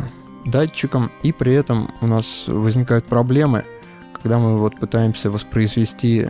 датчикам, 0.46 1.12
и 1.24 1.32
при 1.32 1.54
этом 1.54 1.92
у 2.02 2.08
нас 2.08 2.46
возникают 2.48 3.06
проблемы, 3.06 3.66
когда 4.14 4.40
мы 4.40 4.58
вот 4.58 4.80
пытаемся 4.80 5.32
воспроизвести 5.32 6.30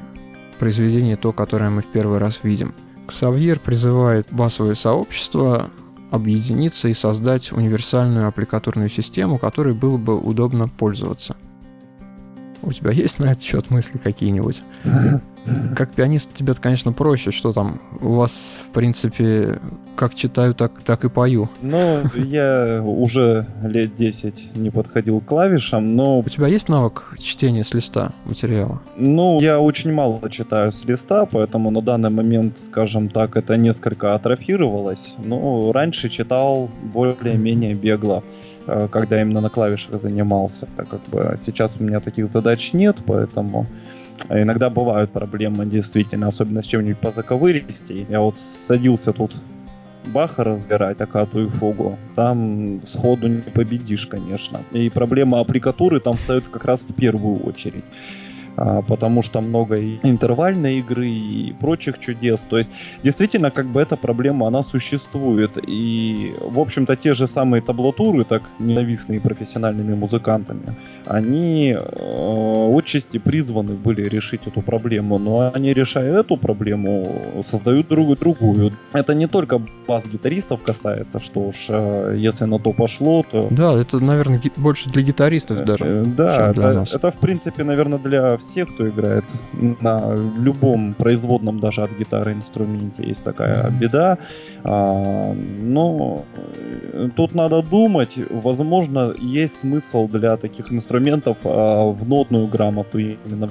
произведение 0.60 1.16
то, 1.16 1.34
которое 1.34 1.70
мы 1.70 1.82
в 1.82 1.88
первый 1.88 2.20
раз 2.20 2.42
видим. 2.44 2.74
Ксавьер 3.08 3.60
призывает 3.60 4.28
басовое 4.32 4.76
сообщество 4.76 5.70
объединиться 6.12 6.88
и 6.88 6.94
создать 6.94 7.52
универсальную 7.52 8.28
аппликатурную 8.28 8.90
систему, 8.90 9.38
которой 9.38 9.74
было 9.74 9.98
бы 9.98 10.18
удобно 10.18 10.68
пользоваться. 10.68 11.36
У 12.62 12.72
тебя 12.72 12.92
есть 12.92 13.20
на 13.20 13.26
этот 13.26 13.44
счет 13.44 13.70
мысли 13.72 13.98
какие-нибудь? 13.98 14.62
Как 15.76 15.92
пианист 15.92 16.34
тебе, 16.34 16.54
конечно, 16.54 16.94
проще, 16.94 17.32
что 17.32 17.54
там 17.54 17.82
у 18.02 18.14
вас, 18.14 18.32
в 18.68 18.70
принципе, 18.74 19.60
как 19.96 20.16
читаю, 20.16 20.54
так, 20.54 20.80
так 20.82 21.04
и 21.04 21.10
пою. 21.10 21.50
Ну, 21.62 22.02
я 22.16 22.82
уже 22.84 23.46
лет 23.62 23.96
10 23.96 24.56
не 24.56 24.70
подходил 24.70 25.20
к 25.20 25.26
клавишам, 25.26 25.96
но... 25.96 26.20
У 26.20 26.30
тебя 26.30 26.48
есть 26.48 26.70
навык 26.70 27.16
чтения 27.20 27.64
с 27.64 27.74
листа 27.74 28.12
материала? 28.26 28.82
Ну, 28.98 29.40
я 29.42 29.60
очень 29.60 29.92
мало 29.92 30.30
читаю 30.30 30.72
с 30.72 30.86
листа, 30.86 31.26
поэтому 31.26 31.72
на 31.72 31.82
данный 31.82 32.10
момент, 32.10 32.60
скажем 32.60 33.10
так, 33.10 33.36
это 33.36 33.56
несколько 33.56 34.16
атрофировалось. 34.16 35.16
Но 35.18 35.72
раньше 35.72 36.10
читал 36.10 36.70
более-менее 36.94 37.76
бегло 37.76 38.24
э, 38.66 38.88
когда 38.90 39.22
именно 39.22 39.42
на 39.42 39.50
клавишах 39.50 40.02
занимался. 40.02 40.68
Так 40.78 40.88
как 40.90 41.02
бы 41.12 41.38
сейчас 41.40 41.76
у 41.80 41.84
меня 41.84 42.00
таких 42.00 42.30
задач 42.30 42.74
нет, 42.74 42.98
поэтому 43.06 43.68
Иногда 44.30 44.70
бывают 44.70 45.12
проблемы, 45.12 45.66
действительно, 45.66 46.28
особенно 46.28 46.64
с 46.64 46.66
чем-нибудь 46.66 47.00
по 47.00 47.12
заковыристей. 47.12 48.06
Я 48.10 48.22
вот 48.22 48.36
садился 48.68 49.14
тут 49.14 49.32
Баха 50.08 50.44
разбирать, 50.44 51.02
Акату 51.02 51.46
и 51.46 51.48
Фугу, 51.48 51.98
там 52.16 52.86
сходу 52.86 53.28
не 53.28 53.42
победишь, 53.42 54.08
конечно. 54.08 54.60
И 54.72 54.90
проблема 54.90 55.40
аппликатуры 55.40 56.00
там 56.00 56.18
встает 56.18 56.48
как 56.48 56.66
раз 56.66 56.82
в 56.82 56.94
первую 56.94 57.40
очередь. 57.46 57.86
А, 58.56 58.82
потому 58.82 59.24
что 59.24 59.42
много 59.42 59.78
и 59.78 59.98
интервальной 60.04 60.80
игры 60.80 61.10
и 61.10 61.54
прочих 61.54 62.00
чудес. 62.00 62.42
То 62.50 62.58
есть, 62.58 62.72
действительно, 63.04 63.52
как 63.52 63.66
бы 63.66 63.82
эта 63.82 63.98
проблема, 63.98 64.48
она 64.48 64.64
существует. 64.64 65.58
И, 65.68 66.36
в 66.40 66.60
общем-то, 66.60 66.96
те 66.96 67.14
же 67.14 67.28
самые 67.28 67.62
таблатуры, 67.62 68.24
так 68.24 68.44
ненавистные 68.60 69.20
профессиональными 69.20 69.96
музыкантами, 69.96 70.76
они 71.06 71.76
э, 71.80 72.78
отчасти 72.78 73.18
призваны 73.18 73.74
были 73.74 74.04
решить 74.04 74.42
эту 74.46 74.62
проблему. 74.62 75.18
Но 75.18 75.52
они, 75.54 75.74
решая 75.74 76.20
эту 76.20 76.38
проблему, 76.38 77.44
создают 77.50 77.88
другую, 77.88 78.18
другую. 78.18 78.74
Это 78.94 79.14
не 79.16 79.28
только 79.28 79.62
бас-гитаристов 79.88 80.62
касается, 80.62 81.20
что 81.20 81.42
уж, 81.48 81.66
э, 81.70 82.16
если 82.18 82.46
на 82.46 82.60
то 82.60 82.72
пошло, 82.72 83.24
то... 83.32 83.48
Да, 83.50 83.74
это, 83.74 84.00
наверное, 84.00 84.40
больше 84.58 84.90
для 84.90 85.02
гитаристов 85.02 85.64
даже, 85.66 85.86
э, 85.86 86.04
да, 86.06 86.36
чем 86.36 86.54
для 86.54 86.70
это, 86.70 86.80
нас. 86.80 86.94
Это, 86.94 87.12
в 87.12 87.16
принципе, 87.16 87.64
наверное, 87.64 87.98
для 87.98 88.38
всех, 88.44 88.74
кто 88.74 88.88
играет 88.88 89.24
на 89.54 90.16
любом 90.38 90.94
производном 90.94 91.60
даже 91.60 91.84
от 91.84 91.92
гитары 91.92 92.34
инструменте, 92.34 93.08
есть 93.08 93.24
такая 93.24 93.70
беда. 93.72 94.18
А, 94.64 95.34
но 95.34 96.26
э, 96.94 97.10
тут 97.16 97.36
надо 97.36 97.62
думать, 97.62 98.18
возможно, 98.30 99.14
есть 99.20 99.58
смысл 99.58 100.08
для 100.08 100.38
таких 100.38 100.72
инструментов 100.72 101.38
а, 101.44 101.86
в 101.86 102.08
нотную 102.08 102.48
грамоту 102.48 103.00
именно 103.00 103.50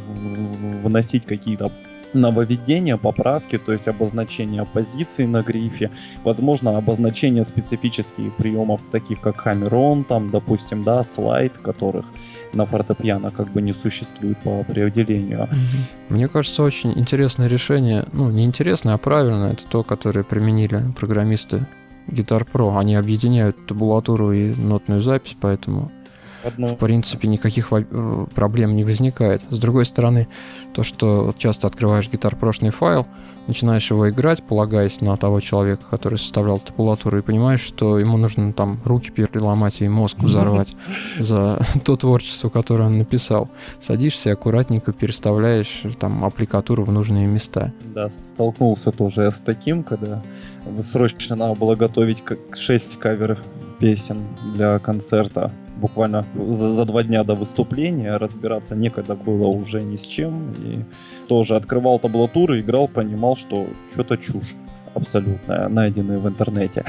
вносить 0.83 1.27
какие-то 1.27 1.71
нововведения, 2.15 2.97
поправки, 2.97 3.59
то 3.59 3.73
есть 3.73 3.89
обозначение 3.89 4.65
позиции 4.65 5.25
на 5.25 5.43
грифе, 5.43 5.91
возможно, 6.25 6.77
обозначение 6.77 7.45
специфических 7.45 8.35
приемов, 8.37 8.81
таких 8.91 9.21
как 9.21 9.37
хаммер 9.37 10.05
там, 10.05 10.31
допустим, 10.31 10.85
да, 10.85 11.03
слайд, 11.03 11.53
которых 11.59 12.05
на 12.55 12.67
фортепиано 12.67 13.31
как 13.31 13.51
бы 13.53 13.63
не 13.63 13.73
существует 13.73 14.39
по 14.39 14.61
определению. 14.61 15.49
Мне 16.09 16.29
кажется, 16.29 16.63
очень 16.63 16.93
интересное 16.99 17.49
решение, 17.49 18.05
ну, 18.13 18.31
не 18.31 18.45
интересное, 18.45 18.95
а 18.95 18.99
правильное, 18.99 19.53
это 19.53 19.63
то, 19.69 19.83
которое 19.83 20.25
применили 20.25 20.81
программисты 20.99 21.67
Guitar 22.09 22.47
Pro. 22.51 22.79
Они 22.79 22.95
объединяют 22.97 23.67
табулатуру 23.67 24.33
и 24.33 24.55
нотную 24.55 25.03
запись, 25.03 25.37
поэтому 25.41 25.91
Одно. 26.45 26.69
в 26.69 26.79
принципе, 26.79 27.29
никаких 27.29 27.73
э, 27.73 28.27
проблем 28.35 28.77
не 28.77 28.85
возникает. 28.85 29.43
С 29.51 29.59
другой 29.59 29.87
стороны, 29.87 30.29
то, 30.75 30.83
что 30.83 31.35
часто 31.39 31.67
открываешь 31.67 32.11
гитар 32.11 32.37
прошлый 32.37 32.71
файл, 32.71 33.07
начинаешь 33.47 33.91
его 33.91 34.09
играть, 34.09 34.43
полагаясь 34.43 35.01
на 35.01 35.17
того 35.17 35.41
человека, 35.41 35.85
который 35.89 36.19
составлял 36.19 36.59
табулатуру, 36.59 37.19
и 37.19 37.23
понимаешь, 37.23 37.61
что 37.61 37.99
ему 37.99 38.17
нужно 38.17 38.53
там 38.53 38.81
руки 38.85 39.11
переломать 39.11 39.81
и 39.81 39.89
мозг 39.89 40.19
взорвать 40.19 40.75
за 41.19 41.61
то 41.85 41.97
творчество, 41.97 42.49
которое 42.49 42.85
он 42.85 42.99
написал. 42.99 43.49
Садишься 43.81 44.31
и 44.31 44.33
аккуратненько 44.33 44.93
переставляешь 44.93 45.83
там 45.99 46.25
аппликатуру 46.25 46.85
в 46.85 46.93
нужные 46.93 47.27
места. 47.27 47.73
Да, 47.85 48.11
столкнулся 48.35 48.93
тоже 48.93 49.31
с 49.31 49.41
таким, 49.41 49.83
когда 49.83 50.23
срочно 50.91 51.37
надо 51.37 51.59
было 51.59 51.75
готовить 51.75 52.23
6 52.55 52.99
каверов 52.99 53.39
песен 53.79 54.21
для 54.55 54.79
концерта 54.79 55.51
буквально 55.83 56.25
за, 56.35 56.75
за 56.75 56.85
два 56.85 57.03
дня 57.03 57.25
до 57.25 57.35
выступления, 57.35 58.17
разбираться 58.17 58.77
некогда 58.77 59.15
было 59.15 59.49
уже 59.49 59.83
ни 59.83 59.97
с 59.97 60.07
чем, 60.07 60.53
и 60.65 60.85
тоже 61.29 61.57
открывал 61.57 61.99
таблатуры, 61.99 62.61
играл, 62.61 62.89
понимал, 62.89 63.37
что 63.37 63.67
что-то 63.93 64.17
чушь 64.17 64.55
абсолютная, 64.95 65.69
найденные 65.69 66.19
в 66.19 66.29
интернете. 66.29 66.85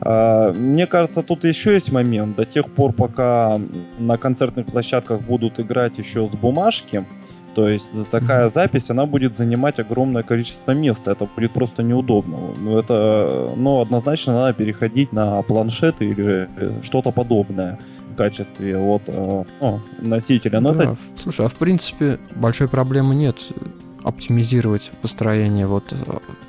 А, 0.00 0.52
мне 0.52 0.86
кажется, 0.86 1.22
тут 1.22 1.44
еще 1.44 1.74
есть 1.74 1.92
момент. 1.92 2.36
До 2.36 2.44
тех 2.44 2.70
пор, 2.70 2.92
пока 2.92 3.58
на 3.98 4.16
концертных 4.16 4.66
площадках 4.66 5.20
будут 5.20 5.60
играть 5.60 5.98
еще 5.98 6.28
с 6.28 6.38
бумажки, 6.38 7.04
то 7.54 7.68
есть 7.68 8.10
такая 8.10 8.48
запись, 8.50 8.90
она 8.90 9.04
будет 9.06 9.36
занимать 9.36 9.78
огромное 9.78 10.22
количество 10.22 10.72
места. 10.72 11.12
Это 11.12 11.28
будет 11.36 11.52
просто 11.52 11.82
неудобно. 11.82 12.38
Ну, 12.58 12.78
это, 12.78 13.52
ну, 13.56 13.80
однозначно 13.80 14.32
надо 14.32 14.54
переходить 14.54 15.12
на 15.12 15.42
планшеты 15.42 16.06
или 16.06 16.48
что-то 16.82 17.10
подобное 17.10 17.78
качестве 18.12 18.76
вот, 18.78 19.02
э, 19.06 19.44
ну, 19.60 19.80
носителя. 20.00 20.60
Но 20.60 20.72
да, 20.72 20.82
это... 20.84 20.96
Слушай, 21.22 21.46
а 21.46 21.48
в 21.48 21.54
принципе 21.54 22.18
большой 22.34 22.68
проблемы 22.68 23.14
нет 23.14 23.36
оптимизировать 24.04 24.90
построение 25.00 25.66
вот 25.66 25.92
э, 25.92 25.96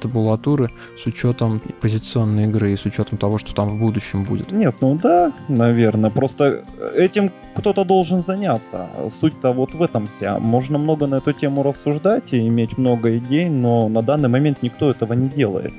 табулатуры 0.01 0.69
с 1.01 1.05
учетом 1.05 1.61
позиционной 1.81 2.45
игры 2.45 2.71
и 2.71 2.77
с 2.77 2.85
учетом 2.85 3.17
того, 3.17 3.37
что 3.37 3.53
там 3.53 3.69
в 3.69 3.79
будущем 3.79 4.23
будет. 4.23 4.51
Нет, 4.51 4.75
ну 4.81 4.95
да, 4.95 5.31
наверное. 5.47 6.09
Просто 6.09 6.65
этим 6.95 7.31
кто-то 7.55 7.83
должен 7.83 8.23
заняться. 8.23 8.89
Суть-то 9.19 9.51
вот 9.51 9.73
в 9.73 9.81
этом 9.81 10.07
вся. 10.07 10.39
Можно 10.39 10.77
много 10.77 11.07
на 11.07 11.15
эту 11.15 11.33
тему 11.33 11.63
рассуждать 11.63 12.33
и 12.33 12.47
иметь 12.47 12.77
много 12.77 13.17
идей, 13.17 13.49
но 13.49 13.87
на 13.87 14.01
данный 14.01 14.29
момент 14.29 14.61
никто 14.61 14.89
этого 14.89 15.13
не 15.13 15.29
делает 15.29 15.73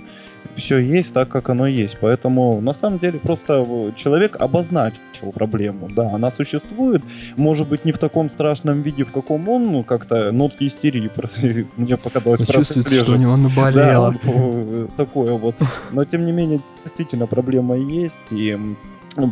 все 0.57 0.79
есть 0.79 1.13
так, 1.13 1.29
как 1.29 1.49
оно 1.49 1.67
есть. 1.67 1.97
Поэтому, 2.01 2.61
на 2.61 2.73
самом 2.73 2.99
деле, 2.99 3.19
просто 3.19 3.93
человек 3.97 4.37
обозначил 4.39 5.33
проблему. 5.33 5.89
Да, 5.91 6.11
она 6.15 6.31
существует, 6.31 7.03
может 7.37 7.69
быть, 7.69 7.85
не 7.85 7.93
в 7.93 7.99
таком 7.99 8.31
страшном 8.31 8.83
виде, 8.83 9.05
в 9.05 9.13
каком 9.13 9.49
он, 9.49 9.65
ну, 9.65 9.85
как-то 9.85 10.33
нотки 10.33 10.65
истерии 10.65 11.11
мне 11.77 11.97
показалось. 11.97 12.47
Чувствуется, 12.47 13.01
что 13.01 13.13
у 13.13 13.17
него 13.17 13.37
наболело. 13.37 14.13
Да, 14.13 14.19
э, 14.25 14.89
такое 14.97 15.33
вот. 15.35 15.57
Но, 15.93 16.05
тем 16.05 16.27
не 16.27 16.33
менее, 16.33 16.61
действительно, 16.85 17.27
проблема 17.27 17.77
есть, 17.77 18.31
и 18.31 18.59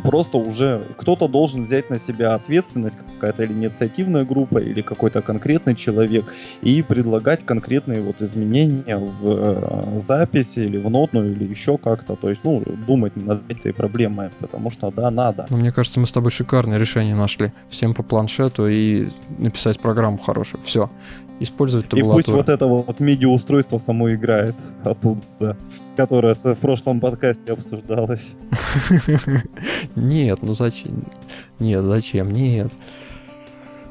просто 0.02 0.38
уже 0.38 0.82
кто-то 0.96 1.28
должен 1.28 1.64
взять 1.64 1.90
на 1.90 1.98
себя 1.98 2.34
ответственность, 2.34 2.96
какая-то 2.96 3.42
или 3.42 3.52
инициативная 3.52 4.24
группа, 4.24 4.58
или 4.58 4.82
какой-то 4.82 5.22
конкретный 5.22 5.74
человек, 5.74 6.24
и 6.60 6.82
предлагать 6.82 7.44
конкретные 7.44 8.02
вот 8.02 8.22
изменения 8.22 8.96
в 8.96 9.20
э, 9.24 10.00
записи 10.06 10.60
или 10.60 10.78
в 10.78 10.90
нотную, 10.90 11.32
или 11.32 11.44
еще 11.44 11.78
как-то. 11.78 12.16
То 12.16 12.30
есть, 12.30 12.42
ну, 12.44 12.62
думать 12.86 13.16
над 13.16 13.42
этой 13.50 13.72
проблемой, 13.72 14.30
потому 14.40 14.70
что, 14.70 14.90
да, 14.90 15.10
надо. 15.10 15.46
Ну, 15.50 15.56
мне 15.56 15.72
кажется, 15.72 16.00
мы 16.00 16.06
с 16.06 16.12
тобой 16.12 16.30
шикарное 16.30 16.78
решение 16.78 17.14
нашли. 17.14 17.52
Всем 17.68 17.94
по 17.94 18.02
планшету 18.02 18.68
и 18.68 19.08
написать 19.38 19.80
программу 19.80 20.18
хорошую. 20.18 20.62
Все 20.64 20.90
использовать 21.42 21.88
табулатуру. 21.88 22.18
И 22.18 22.22
пусть 22.22 22.28
вот 22.28 22.48
это 22.48 22.66
вот 22.66 23.00
MIDI-устройство 23.00 23.78
само 23.78 24.10
играет 24.10 24.54
оттуда, 24.84 25.56
которое 25.96 26.34
в 26.34 26.56
прошлом 26.56 27.00
подкасте 27.00 27.52
обсуждалось. 27.52 28.32
Нет, 29.96 30.38
ну 30.42 30.54
зачем? 30.54 31.04
Нет, 31.58 31.84
зачем? 31.84 32.30
Нет. 32.30 32.72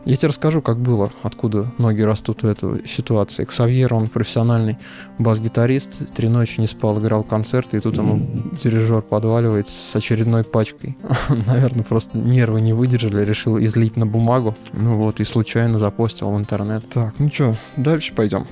Я 0.03 0.15
тебе 0.15 0.29
расскажу, 0.29 0.62
как 0.62 0.77
было, 0.77 1.12
откуда 1.22 1.72
ноги 1.77 2.01
растут 2.01 2.41
в 2.41 2.48
этой 2.48 2.88
ситуации. 2.88 3.46
Ксавьер, 3.46 3.93
он 3.93 4.08
профессиональный 4.08 4.79
бас-гитарист, 5.20 6.13
три 6.15 6.27
ночи 6.27 6.60
не 6.60 6.65
спал, 6.65 7.00
играл 7.00 7.24
концерты, 7.24 7.77
и 7.77 7.79
тут 7.79 7.98
ему 7.98 8.20
дирижер 8.63 9.03
подваливает 9.03 9.67
с 9.67 9.96
очередной 9.96 10.43
пачкой. 10.43 10.98
Наверное, 11.46 11.84
просто 11.84 12.17
нервы 12.17 12.62
не 12.62 12.74
выдержали, 12.74 13.24
решил 13.24 13.60
излить 13.60 13.96
на 13.96 14.08
бумагу. 14.08 14.55
Ну 14.74 14.96
вот, 14.96 15.20
и 15.20 15.24
случайно 15.24 15.77
запостил 15.77 16.31
в 16.31 16.38
интернет. 16.38 16.84
Так, 16.89 17.13
ну 17.20 17.29
что, 17.31 17.55
дальше 17.77 18.15
пойдем. 18.15 18.48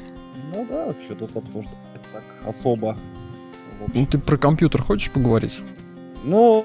Ну 0.54 0.68
да, 0.70 0.94
что 1.06 1.16
тут 1.16 1.36
обсуждать 1.36 1.74
так 2.14 2.24
особо. 2.46 2.96
Ну 3.94 4.06
ты 4.06 4.20
про 4.20 4.38
компьютер 4.38 4.84
хочешь 4.84 5.10
поговорить? 5.10 5.62
Ну, 6.24 6.64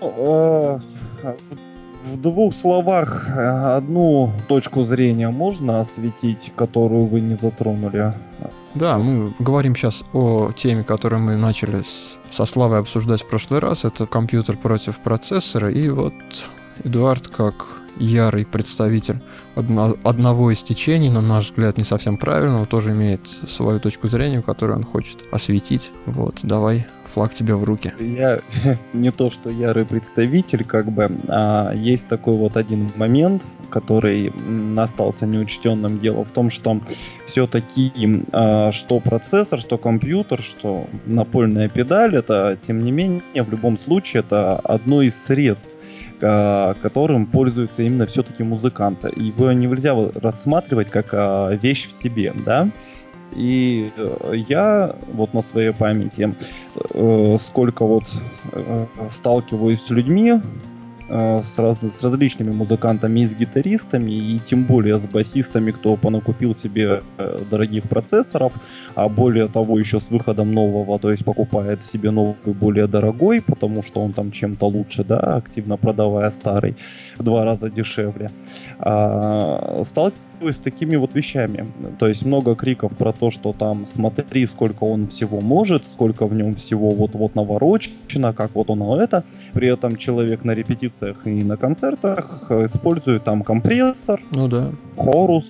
э, 1.22 1.34
в 2.04 2.20
двух 2.20 2.54
словах 2.54 3.28
э, 3.28 3.76
одну 3.76 4.32
точку 4.46 4.84
зрения 4.84 5.30
можно 5.30 5.80
осветить, 5.80 6.52
которую 6.56 7.06
вы 7.06 7.20
не 7.20 7.36
затронули? 7.36 8.14
Да, 8.74 8.98
мы 8.98 9.32
говорим 9.38 9.76
сейчас 9.76 10.04
о 10.12 10.50
теме, 10.52 10.82
которую 10.82 11.22
мы 11.22 11.36
начали 11.36 11.82
со 12.30 12.44
Славой 12.44 12.80
обсуждать 12.80 13.22
в 13.22 13.28
прошлый 13.28 13.60
раз. 13.60 13.84
Это 13.84 14.06
компьютер 14.06 14.56
против 14.56 14.98
процессора. 14.98 15.70
И 15.70 15.88
вот 15.88 16.14
Эдуард, 16.82 17.28
как 17.28 17.54
ярый 17.96 18.44
представитель 18.44 19.20
одно, 19.54 19.96
одного 20.02 20.50
из 20.50 20.62
течений, 20.62 21.10
на 21.10 21.20
наш 21.20 21.50
взгляд, 21.50 21.78
не 21.78 21.84
совсем 21.84 22.16
правильного, 22.16 22.66
тоже 22.66 22.90
имеет 22.90 23.28
свою 23.28 23.78
точку 23.78 24.08
зрения, 24.08 24.42
которую 24.42 24.78
он 24.78 24.84
хочет 24.84 25.18
осветить. 25.30 25.92
Вот, 26.06 26.40
давай 26.42 26.86
флаг 27.14 27.32
тебе 27.32 27.54
в 27.54 27.64
руки. 27.64 27.92
Я 27.98 28.40
не 28.92 29.10
то, 29.10 29.30
что 29.30 29.48
ярый 29.48 29.86
представитель, 29.86 30.64
как 30.64 30.90
бы, 30.90 31.10
а 31.28 31.72
есть 31.72 32.08
такой 32.08 32.34
вот 32.34 32.56
один 32.56 32.90
момент, 32.96 33.42
который 33.70 34.32
остался 34.76 35.26
неучтенным. 35.26 36.00
Дело 36.00 36.24
в 36.24 36.30
том, 36.30 36.50
что 36.50 36.80
все-таки 37.26 38.24
а, 38.32 38.72
что 38.72 39.00
процессор, 39.00 39.60
что 39.60 39.78
компьютер, 39.78 40.42
что 40.42 40.86
напольная 41.06 41.68
педаль, 41.68 42.16
это, 42.16 42.58
тем 42.66 42.80
не 42.80 42.90
менее, 42.90 43.22
в 43.34 43.50
любом 43.50 43.78
случае, 43.78 44.20
это 44.20 44.56
одно 44.56 45.02
из 45.02 45.14
средств, 45.24 45.74
а, 46.20 46.74
которым 46.82 47.26
пользуются 47.26 47.82
именно 47.82 48.06
все-таки 48.06 48.42
музыканты. 48.42 49.08
Его 49.14 49.52
нельзя 49.52 49.94
рассматривать 50.14 50.90
как 50.90 51.06
а, 51.12 51.50
вещь 51.54 51.88
в 51.88 51.92
себе, 51.92 52.34
да. 52.44 52.68
И 53.32 53.90
э, 53.96 54.34
я 54.48 54.96
вот 55.12 55.34
на 55.34 55.42
своей 55.42 55.72
памяти 55.72 56.34
э, 56.94 57.38
сколько 57.40 57.84
вот 57.84 58.04
э, 58.52 58.86
сталкиваюсь 59.10 59.82
с 59.82 59.90
людьми, 59.90 60.40
с, 61.06 61.58
раз, 61.58 61.80
с 61.82 62.02
различными 62.02 62.50
музыкантами 62.50 63.20
и 63.20 63.26
с 63.26 63.34
гитаристами, 63.34 64.10
и 64.10 64.38
тем 64.38 64.64
более 64.64 64.98
с 64.98 65.04
басистами, 65.04 65.70
кто 65.70 65.96
понакупил 65.96 66.54
себе 66.54 67.02
дорогих 67.50 67.82
процессоров, 67.90 68.54
а 68.94 69.10
более 69.10 69.48
того 69.48 69.78
еще 69.78 70.00
с 70.00 70.08
выходом 70.08 70.54
нового, 70.54 70.98
то 70.98 71.10
есть 71.10 71.22
покупает 71.22 71.84
себе 71.84 72.10
новый 72.10 72.34
более 72.46 72.86
дорогой, 72.86 73.42
потому 73.42 73.82
что 73.82 74.00
он 74.00 74.14
там 74.14 74.32
чем-то 74.32 74.66
лучше, 74.66 75.04
да, 75.04 75.18
активно 75.18 75.76
продавая 75.76 76.30
старый, 76.30 76.74
в 77.18 77.22
два 77.22 77.44
раза 77.44 77.68
дешевле. 77.68 78.30
А, 78.78 79.82
сталкиваюсь 79.84 80.33
с 80.40 80.56
такими 80.56 80.96
вот 80.96 81.14
вещами. 81.14 81.66
То 81.98 82.08
есть 82.08 82.24
много 82.24 82.54
криков 82.54 82.96
про 82.96 83.12
то, 83.12 83.30
что 83.30 83.52
там 83.52 83.86
смотри, 83.86 84.46
сколько 84.46 84.84
он 84.84 85.08
всего 85.08 85.40
может, 85.40 85.84
сколько 85.84 86.26
в 86.26 86.34
нем 86.34 86.54
всего 86.54 86.90
вот-вот 86.90 87.34
наворочено, 87.34 88.32
как 88.32 88.54
вот 88.54 88.70
он 88.70 88.82
это. 89.00 89.24
При 89.52 89.72
этом 89.72 89.96
человек 89.96 90.44
на 90.44 90.52
репетициях 90.52 91.26
и 91.26 91.42
на 91.42 91.56
концертах 91.56 92.50
использует 92.50 93.24
там 93.24 93.42
компрессор, 93.42 94.20
ну 94.30 94.48
да. 94.48 94.70
хорус, 94.96 95.44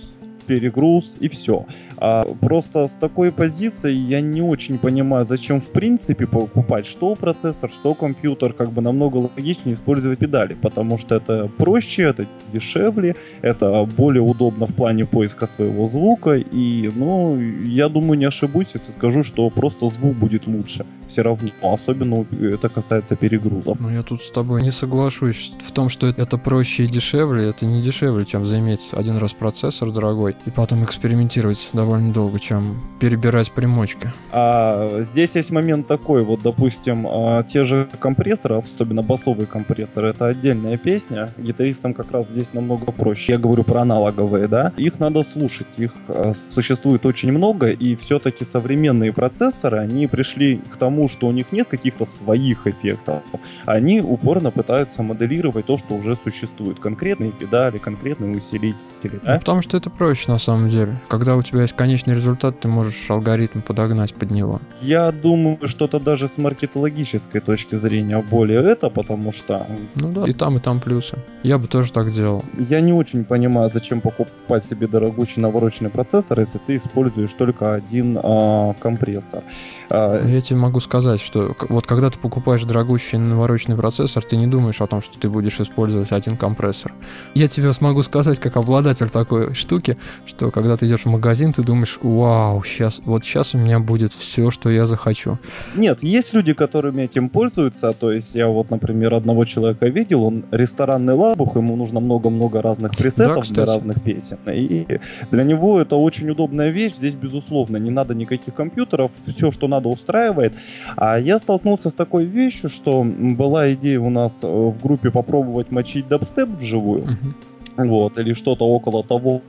перегруз 0.47 1.15
и 1.21 1.29
все. 1.29 1.67
А 1.99 2.25
просто 2.41 2.89
с 2.89 2.93
такой 2.93 3.33
позиции 3.33 3.93
я 3.93 4.21
не 4.21 4.43
очень 4.43 4.79
понимаю, 4.79 5.25
зачем 5.25 5.61
в 5.61 5.71
принципе 5.71 6.27
покупать 6.27 6.87
что 6.87 7.15
процессор, 7.15 7.71
что 7.71 7.95
компьютер, 7.95 8.53
как 8.53 8.71
бы 8.71 8.83
намного 8.83 9.17
логичнее 9.17 9.75
использовать 9.75 10.19
педали, 10.19 10.55
потому 10.55 10.99
что 10.99 11.15
это 11.15 11.49
проще, 11.57 12.03
это 12.03 12.27
дешевле, 12.53 13.17
это 13.43 13.89
более 13.97 14.23
удобно 14.23 14.67
в 14.67 14.75
плане 14.75 15.05
поиска 15.05 15.47
своего 15.47 15.89
звука, 15.89 16.33
и, 16.33 16.91
ну, 16.95 17.39
я 17.39 17.89
думаю, 17.89 18.19
не 18.19 18.27
ошибусь, 18.27 18.69
если 18.75 18.93
скажу, 18.93 19.23
что 19.23 19.49
просто 19.51 19.89
звук 19.89 20.17
будет 20.17 20.47
лучше. 20.47 20.85
все 21.09 21.23
равно, 21.23 21.51
особенно 21.63 22.27
это 22.41 22.69
касается 22.69 23.17
перегрузов. 23.17 23.79
Ну, 23.81 23.91
я 23.91 24.03
тут 24.03 24.23
с 24.23 24.31
тобой 24.31 24.63
не 24.63 24.71
соглашусь 24.71 25.53
в 25.63 25.73
том, 25.73 25.89
что 25.89 26.09
это 26.09 26.39
проще 26.39 26.85
и 26.85 26.87
дешевле. 26.87 27.49
Это 27.51 27.67
не 27.67 27.81
дешевле, 27.81 28.25
чем 28.25 28.47
заиметь 28.47 28.89
один 28.93 29.19
раз 29.19 29.33
процессор 29.33 29.91
дорогой 29.91 30.35
и 30.47 30.51
потом 30.51 30.83
экспериментировать 30.83 31.71
довольно 31.85 32.13
долго, 32.13 32.41
чем 32.41 32.77
перебирать 32.99 33.53
примочки. 33.53 34.11
А 34.33 35.05
здесь 35.13 35.31
есть 35.35 35.51
момент 35.51 35.87
такой, 35.87 36.25
вот, 36.25 36.41
допустим, 36.43 37.07
а, 37.07 37.43
те 37.43 37.65
же 37.65 37.87
компрессоры, 37.99 38.57
особенно 38.57 39.03
басовые 39.03 39.47
компрессоры, 39.47 40.09
это 40.09 40.27
отдельная 40.27 40.79
песня. 40.79 41.29
Гитаристам 41.37 41.93
как 41.93 42.11
раз 42.11 42.27
здесь 42.29 42.55
намного 42.55 42.91
проще. 42.91 43.33
Я 43.33 43.39
говорю 43.39 43.65
про 43.65 43.83
аналоговые, 43.83 44.49
да. 44.49 44.73
Их 44.79 44.99
надо 44.99 45.25
слушать, 45.25 45.67
их 45.77 45.93
а, 46.09 46.33
существует 46.51 47.05
очень 47.05 47.33
много, 47.33 47.71
и 47.71 47.97
все-таки 47.97 48.45
современные 48.45 49.13
процессоры, 49.13 49.79
они 49.79 50.07
пришли 50.07 50.57
к 50.57 50.77
тому, 50.77 51.09
что 51.09 51.27
у 51.27 51.33
них 51.33 51.53
нет 51.53 51.69
каких-то 51.69 52.07
своих 52.07 52.67
эффектов. 52.67 53.23
Они 53.67 54.01
упорно 54.01 54.51
пытаются 54.51 55.03
моделировать 55.03 55.67
то, 55.67 55.77
что 55.77 55.95
уже 55.95 56.17
существует. 56.17 56.79
Конкретные 56.79 57.31
педали, 57.31 57.77
конкретные 57.77 58.37
усилители. 58.37 59.21
Да? 59.23 59.35
Ну, 59.35 59.39
потому 59.41 59.61
что 59.61 59.77
это 59.77 59.91
проще 59.91 60.33
на 60.33 60.39
самом 60.39 60.71
деле. 60.71 60.97
Когда 61.09 61.37
у 61.37 61.43
тебя 61.43 61.63
есть 61.63 61.74
конечный 61.77 62.15
результат, 62.15 62.61
ты 62.61 62.69
можешь 62.69 63.11
алгоритм 63.11 63.61
подогнать 63.61 64.15
под 64.15 64.31
него. 64.31 64.61
Я 64.81 65.13
думаю, 65.13 65.59
что 65.67 65.87
это 65.87 66.01
даже 66.01 66.29
с 66.29 66.39
маркетологической 66.39 67.41
точки 67.41 67.77
зрения 67.77 68.23
более 68.31 68.63
это, 68.63 68.91
потому 68.91 69.33
что... 69.33 69.67
Ну 69.95 70.13
да, 70.13 70.25
и 70.25 70.33
там, 70.33 70.57
и 70.57 70.61
там 70.61 70.81
плюсы. 70.81 71.17
Я 71.43 71.59
бы 71.59 71.67
тоже 71.67 71.93
так 71.93 72.13
делал. 72.13 72.45
Я 72.69 72.81
не 72.81 72.93
очень 72.93 73.25
понимаю, 73.25 73.71
зачем 73.73 74.01
покупать 74.01 74.65
себе 74.65 74.87
дорогущий 74.87 75.43
навороченный 75.43 75.91
процессор, 75.91 76.41
если 76.41 76.59
ты 76.59 76.77
используешь 76.77 77.33
только 77.33 77.75
один 77.75 78.19
а, 78.23 78.75
компрессор. 78.81 79.43
А, 79.91 80.25
Я 80.27 80.41
тебе 80.41 80.59
могу 80.59 80.81
сказать, 80.81 81.21
что 81.21 81.55
вот 81.69 81.87
когда 81.87 82.11
ты 82.11 82.19
покупаешь 82.19 82.63
дорогущий 82.63 83.19
навороченный 83.19 83.77
процессор, 83.77 84.23
ты 84.25 84.37
не 84.37 84.47
думаешь 84.47 84.81
о 84.81 84.87
том, 84.87 85.03
что 85.03 85.19
ты 85.19 85.29
будешь 85.29 85.61
использовать 85.61 86.13
один 86.13 86.37
компрессор. 86.37 86.93
Я 87.35 87.49
тебе 87.49 87.73
смогу 87.73 88.03
сказать, 88.03 88.39
как 88.39 88.57
обладатель 88.57 89.11
такой 89.11 89.55
штуки, 89.55 89.97
что 90.27 90.51
когда 90.51 90.77
ты 90.77 90.87
идешь 90.87 91.03
в 91.03 91.07
магазин, 91.07 91.53
ты 91.53 91.63
думаешь, 91.65 91.99
вау, 92.03 92.63
сейчас, 92.65 93.03
вот 93.05 93.25
сейчас 93.25 93.55
у 93.55 93.59
меня 93.59 93.81
будет 93.81 94.13
все, 94.13 94.51
что 94.51 94.71
я 94.71 94.87
захочу. 94.87 95.39
Нет, 95.75 96.03
есть 96.03 96.35
люди, 96.35 96.53
которыми 96.53 97.03
этим 97.03 97.29
пользуются, 97.29 97.93
то 97.93 98.13
есть 98.13 98.35
я 98.35 98.49
вот, 98.49 98.71
например, 98.71 99.15
одного 99.15 99.45
человека 99.45 99.87
видел, 99.89 100.25
он 100.25 100.45
ресторанный 100.51 101.15
лабух, 101.15 101.57
ему 101.57 101.77
нужно 101.77 102.01
много-много 102.01 102.63
разных 102.63 102.97
пресетов 102.97 103.49
да, 103.49 103.55
для 103.55 103.65
разных 103.67 104.03
песен, 104.03 104.39
и 104.47 104.87
для 105.31 105.43
него 105.43 105.81
это 105.81 105.97
очень 105.97 106.31
удобная 106.31 106.71
вещь, 106.71 106.95
здесь, 106.95 107.15
безусловно, 107.15 107.77
не 107.77 107.91
надо 107.91 108.15
никаких 108.15 108.55
компьютеров, 108.55 109.11
все, 109.27 109.51
что 109.51 109.69
надо, 109.69 109.89
устраивает. 109.89 110.53
А 110.97 111.19
я 111.19 111.39
столкнулся 111.39 111.91
с 111.91 111.95
такой 111.95 112.25
вещью, 112.25 112.71
что 112.71 113.05
была 113.05 113.73
идея 113.75 114.01
у 114.01 114.11
нас 114.11 114.33
э, 114.43 114.47
в 114.47 114.83
группе 114.83 115.11
попробовать 115.11 115.71
мочить 115.71 116.09
дабстеп 116.09 116.49
вживую. 116.49 117.03
Uh-huh. 117.05 117.35
Вот, 117.77 118.19
или 118.19 118.35
что-то 118.35 118.65
около 118.67 119.03
того. 119.03 119.43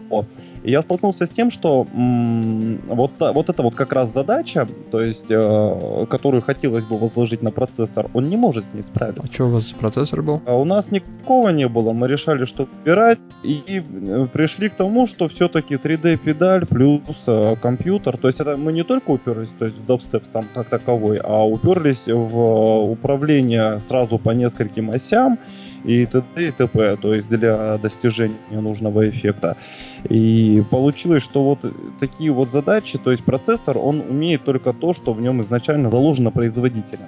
И 0.65 0.71
я 0.71 0.82
столкнулся 0.82 1.28
с 1.28 1.30
тем, 1.30 1.51
что 1.51 1.86
м- 1.93 2.80
вот, 2.88 3.12
вот 3.19 3.49
эта 3.49 3.62
вот 3.62 3.75
как 3.75 3.93
раз 3.93 4.12
задача, 4.12 4.67
то 4.89 4.99
есть, 4.99 5.28
э, 5.30 6.06
которую 6.10 6.41
хотелось 6.41 6.84
бы 6.84 6.97
возложить 6.97 7.43
на 7.43 7.51
процессор, 7.51 8.08
он 8.13 8.30
не 8.30 8.36
может 8.36 8.65
с 8.65 8.73
ней 8.73 8.82
справиться. 8.82 9.21
А 9.23 9.28
что 9.28 9.45
у 9.45 9.49
вас 9.49 9.69
за 9.69 9.75
процессор 9.75 10.23
был? 10.23 10.41
А 10.45 10.56
у 10.56 10.65
нас 10.65 10.89
никакого 10.91 11.49
не 11.49 11.67
было. 11.67 11.93
Мы 11.93 12.08
решали, 12.08 12.45
что 12.45 12.67
убирать, 12.82 13.19
и, 13.43 13.62
и 13.67 13.80
э, 13.80 14.25
пришли 14.34 14.69
к 14.69 14.75
тому, 14.75 15.06
что 15.06 15.28
все-таки 15.28 15.75
3D-педаль 15.75 16.65
плюс 16.65 17.01
э, 17.28 17.56
компьютер. 17.62 18.17
То 18.17 18.28
есть 18.28 18.39
это 18.39 18.58
мы 18.58 18.73
не 18.73 18.84
только 18.84 19.12
уперлись 19.12 19.49
то 19.60 19.65
есть 19.65 19.78
в 19.78 19.86
дабстеп 19.86 20.25
сам 20.25 20.43
как 20.56 20.67
таковой, 20.67 21.19
а 21.23 21.45
уперлись 21.45 22.08
в 22.08 22.91
управление 22.91 23.80
сразу 23.82 24.17
по 24.17 24.32
нескольким 24.32 24.89
осям 24.89 25.38
и 25.86 26.06
т.д. 26.06 26.48
и 26.48 26.52
т.п. 26.52 26.98
То 26.98 27.13
есть 27.13 27.30
для 27.30 27.78
достижения 27.78 28.36
нужного 28.52 29.10
эффекта. 29.10 29.58
И 30.10 30.63
получилось, 30.69 31.24
что 31.24 31.43
вот 31.43 31.60
такие 32.00 32.32
вот 32.32 32.52
задачи, 32.52 32.98
то 32.98 33.12
есть 33.12 33.24
процессор, 33.24 33.78
он 33.78 34.02
умеет 34.02 34.43
только 34.43 34.74
то, 34.74 34.93
что 34.93 35.13
в 35.13 35.21
нем 35.21 35.41
изначально 35.41 35.89
заложено 35.89 36.32
производителем. 36.32 37.08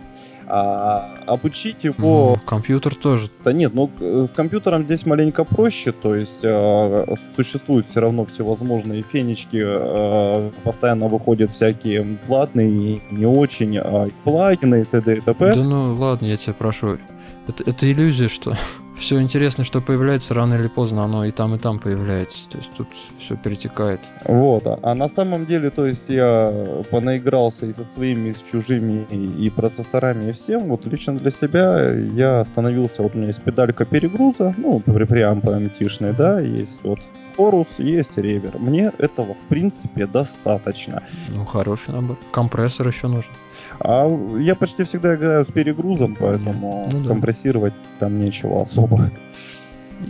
А 0.49 1.17
обучить 1.25 1.83
его... 1.83 2.35
Ну, 2.37 2.41
компьютер 2.45 2.95
тоже. 2.95 3.29
Да 3.43 3.51
нет, 3.51 3.73
ну 3.73 3.91
с 3.99 4.29
компьютером 4.29 4.85
здесь 4.85 5.05
маленько 5.05 5.43
проще, 5.43 5.91
то 5.91 6.15
есть 6.15 6.39
э, 6.43 7.15
существуют 7.35 7.85
все 7.85 7.99
равно 7.99 8.23
всевозможные 8.23 9.01
фенечки, 9.01 9.61
э, 9.61 10.51
постоянно 10.63 11.09
выходят 11.09 11.51
всякие 11.51 12.17
платные 12.27 12.69
и 12.69 13.01
не 13.11 13.25
очень 13.25 13.77
э, 13.77 14.07
плагины 14.23 14.81
и 14.81 14.83
т.д. 14.85 15.17
и 15.17 15.19
т.п. 15.19 15.51
Да 15.53 15.63
ну 15.63 15.93
ладно, 15.95 16.27
я 16.27 16.37
тебя 16.37 16.53
прошу. 16.53 16.97
Это, 17.47 17.63
это 17.65 17.89
иллюзия, 17.91 18.27
что 18.27 18.55
все 18.97 19.19
интересное, 19.21 19.65
что 19.65 19.81
появляется, 19.81 20.33
рано 20.33 20.55
или 20.55 20.67
поздно 20.67 21.03
оно 21.03 21.25
и 21.25 21.31
там, 21.31 21.55
и 21.55 21.57
там 21.57 21.79
появляется. 21.79 22.49
То 22.49 22.57
есть 22.57 22.71
тут 22.75 22.87
все 23.19 23.35
перетекает. 23.35 24.01
Вот. 24.25 24.63
А 24.65 24.93
на 24.95 25.07
самом 25.07 25.45
деле, 25.45 25.69
то 25.69 25.85
есть 25.85 26.09
я 26.09 26.83
понаигрался 26.91 27.65
и 27.65 27.73
со 27.73 27.83
своими, 27.83 28.29
и 28.29 28.33
с 28.33 28.41
чужими, 28.41 29.05
и, 29.09 29.45
и 29.45 29.49
процессорами, 29.49 30.29
и 30.29 30.33
всем. 30.33 30.63
Вот 30.67 30.85
лично 30.85 31.15
для 31.15 31.31
себя 31.31 31.91
я 31.91 32.41
остановился, 32.41 33.03
вот 33.03 33.15
у 33.15 33.17
меня 33.17 33.27
есть 33.27 33.41
педалька 33.41 33.85
перегруза, 33.85 34.53
ну, 34.57 34.79
прям 34.79 35.39
PMT-шная, 35.39 36.13
да, 36.13 36.39
есть 36.39 36.79
вот 36.83 36.99
Хорус, 37.37 37.67
есть 37.77 38.17
ревер. 38.17 38.57
Мне 38.57 38.91
этого, 38.97 39.35
в 39.35 39.47
принципе, 39.47 40.07
достаточно. 40.07 41.03
Ну, 41.29 41.43
хороший 41.45 41.93
набор. 41.93 42.17
Компрессор 42.31 42.87
еще 42.87 43.07
нужен. 43.07 43.31
А 43.79 44.09
я 44.39 44.55
почти 44.55 44.83
всегда 44.83 45.15
играю 45.15 45.45
с 45.45 45.49
перегрузом, 45.49 46.15
поэтому 46.19 46.89
ну, 46.91 47.01
да. 47.01 47.09
компрессировать 47.09 47.73
там 47.99 48.19
нечего 48.19 48.63
особо. 48.63 49.11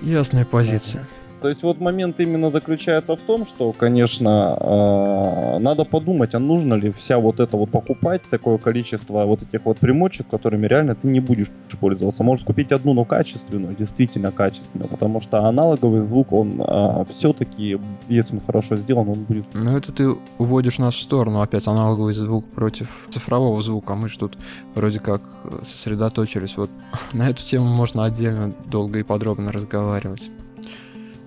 Ясная 0.02 0.46
позиция. 0.46 1.06
То 1.42 1.50
есть 1.50 1.64
вот 1.64 1.80
момент 1.80 2.20
именно 2.20 2.50
заключается 2.50 3.16
в 3.16 3.20
том, 3.20 3.46
что, 3.46 3.72
конечно, 3.72 4.58
э, 4.60 5.60
надо 5.60 5.86
подумать, 5.86 6.34
а 6.34 6.40
нужно 6.40 6.74
ли 6.74 6.92
вся 6.92 7.20
вот 7.20 7.40
это 7.40 7.58
вот 7.58 7.70
покупать, 7.70 8.24
такое 8.30 8.58
количество 8.58 9.26
вот 9.26 9.44
этих 9.44 9.66
вот 9.66 9.78
примочек, 9.78 10.28
которыми 10.28 10.66
реально 10.66 10.96
ты 10.96 11.08
не 11.08 11.20
будешь 11.20 11.52
пользоваться. 11.80 12.24
Может 12.24 12.46
купить 12.46 12.72
одну, 12.72 12.94
но 12.94 13.06
качественную, 13.06 13.76
действительно 13.76 14.32
качественную, 14.32 14.90
потому 14.90 15.22
что 15.22 15.38
аналоговый 15.38 16.02
звук, 16.06 16.34
он 16.34 16.60
э, 16.60 17.06
все-таки, 17.12 17.80
если 18.10 18.34
он 18.34 18.42
хорошо 18.42 18.76
сделан, 18.76 19.10
он 19.10 19.24
будет... 19.24 19.46
Ну 19.54 19.78
это 19.78 19.92
ты 19.92 20.16
уводишь 20.40 20.80
нас 20.80 20.96
в 20.96 21.02
сторону, 21.02 21.42
опять 21.42 21.68
аналоговый 21.68 22.14
звук 22.14 22.50
против 22.50 23.08
цифрового 23.10 23.62
звука, 23.62 23.94
мы 23.94 24.10
же 24.10 24.18
тут 24.18 24.38
вроде 24.74 25.00
как 25.00 25.22
сосредоточились. 25.62 26.58
Вот 26.58 26.72
на 27.14 27.30
эту 27.30 27.44
тему 27.44 27.68
можно 27.68 28.06
отдельно 28.06 28.54
долго 28.66 29.00
и 29.00 29.04
подробно 29.04 29.52
разговаривать. 29.52 30.32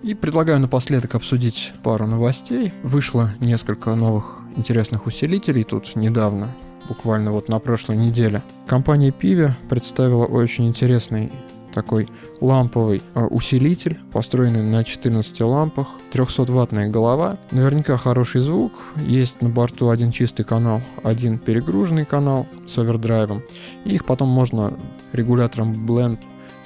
И 0.02 0.14
предлагаю 0.14 0.60
напоследок 0.60 1.14
обсудить 1.14 1.72
пару 1.82 2.06
новостей. 2.06 2.72
Вышло 2.82 3.32
несколько 3.38 3.94
новых 3.94 4.38
интересных 4.56 5.06
усилителей 5.06 5.62
тут 5.62 5.94
недавно, 5.94 6.54
буквально 6.88 7.32
вот 7.32 7.48
на 7.48 7.58
прошлой 7.58 7.98
неделе. 7.98 8.42
Компания 8.66 9.10
Pivi 9.10 9.52
представила 9.68 10.24
очень 10.24 10.66
интересный 10.66 11.30
такой 11.74 12.08
ламповый 12.40 13.02
э, 13.14 13.24
усилитель, 13.26 14.00
построенный 14.12 14.62
на 14.62 14.84
14 14.84 15.40
лампах, 15.42 15.88
300-ваттная 16.12 16.88
голова, 16.88 17.36
наверняка 17.52 17.96
хороший 17.96 18.40
звук, 18.40 18.72
есть 18.96 19.40
на 19.40 19.48
борту 19.50 19.90
один 19.90 20.10
чистый 20.10 20.44
канал, 20.44 20.80
один 21.02 21.38
перегруженный 21.38 22.04
канал 22.04 22.46
с 22.66 22.76
овердрайвом, 22.78 23.42
и 23.84 23.94
их 23.94 24.04
потом 24.04 24.30
можно 24.30 24.76
регулятором 25.12 25.72
Blend 25.86 26.18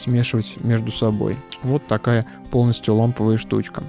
смешивать 0.05 0.57
между 0.63 0.93
собой. 0.93 1.37
Вот 1.63 1.87
такая 1.87 2.27
полностью 2.51 2.95
ламповая 2.95 3.39
штучка. 3.39 3.83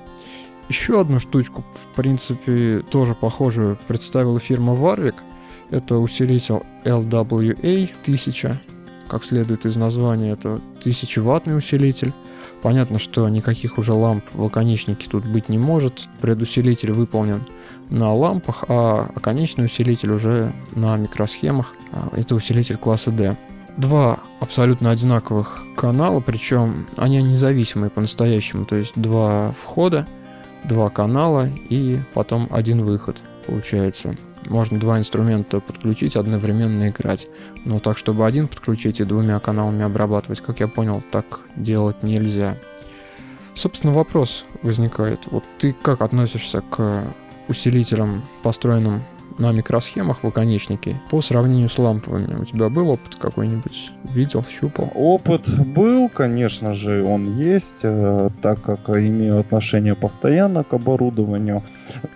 Еще 0.70 1.00
одну 1.00 1.20
штучку, 1.20 1.64
в 1.74 1.96
принципе, 1.96 2.84
тоже 2.90 3.14
похожую 3.14 3.78
представила 3.88 4.40
фирма 4.40 4.74
Warwick. 4.74 5.16
Это 5.70 5.98
усилитель 5.98 6.62
LWA 6.84 7.92
1000. 8.02 8.62
Как 9.08 9.24
следует 9.24 9.66
из 9.66 9.76
названия, 9.76 10.32
это 10.32 10.56
1000 10.80 11.22
ваттный 11.22 11.58
усилитель. 11.58 12.14
Понятно, 12.64 12.98
что 12.98 13.30
никаких 13.30 13.78
уже 13.78 13.94
ламп 13.94 14.24
в 14.34 14.44
оконечнике 14.44 15.08
тут 15.08 15.24
быть 15.26 15.50
не 15.50 15.60
может. 15.60 16.08
Предусилитель 16.20 16.94
выполнен 16.94 17.44
на 17.92 18.12
лампах, 18.12 18.64
а 18.68 19.12
оконечный 19.14 19.66
усилитель 19.66 20.12
уже 20.12 20.52
на 20.74 20.98
микросхемах. 20.98 21.76
А, 21.92 22.10
это 22.16 22.34
усилитель 22.34 22.78
класса 22.78 23.12
D 23.12 23.38
два 23.78 24.20
абсолютно 24.40 24.92
одинаковых 24.92 25.64
канала, 25.76 26.20
причем 26.20 26.88
они 26.98 27.22
независимые 27.22 27.90
по-настоящему, 27.90 28.66
то 28.66 28.76
есть 28.76 28.94
два 28.96 29.52
входа, 29.52 30.08
два 30.64 30.90
канала 30.90 31.50
и 31.70 32.00
потом 32.14 32.48
один 32.52 32.84
выход 32.84 33.18
получается. 33.46 34.16
Можно 34.48 34.80
два 34.80 35.00
инструмента 35.00 35.60
подключить, 35.60 36.16
одновременно 36.16 36.90
играть. 36.90 37.28
Но 37.66 37.80
так, 37.80 37.98
чтобы 37.98 38.28
один 38.28 38.48
подключить 38.48 39.00
и 39.00 39.04
двумя 39.04 39.40
каналами 39.40 39.84
обрабатывать, 39.84 40.42
как 40.42 40.60
я 40.60 40.68
понял, 40.68 41.02
так 41.12 41.42
делать 41.56 42.04
нельзя. 42.04 42.56
Собственно, 43.56 43.94
вопрос 43.94 44.46
возникает. 44.62 45.22
Вот 45.32 45.44
ты 45.58 45.74
как 45.82 46.02
относишься 46.02 46.62
к 46.62 47.16
усилителям, 47.48 48.24
построенным 48.44 49.04
на 49.38 49.52
микросхемах 49.52 50.24
в 50.24 50.28
оконечнике 50.28 50.96
по 51.10 51.22
сравнению 51.22 51.70
с 51.70 51.78
ламповыми. 51.78 52.36
У 52.36 52.46
тебя 52.46 52.70
был 52.70 52.90
опыт 52.90 53.16
какой-нибудь? 53.16 53.92
Видел, 54.14 54.46
щупал? 54.50 54.92
Опыт 54.96 55.50
был, 55.66 56.10
конечно 56.10 56.74
же, 56.74 57.04
он 57.04 57.38
есть, 57.38 57.84
э, 57.84 58.30
так 58.42 58.62
как 58.62 58.90
имею 58.90 59.40
отношение 59.40 59.96
постоянно 59.96 60.64
к 60.64 60.74
оборудованию. 60.74 61.64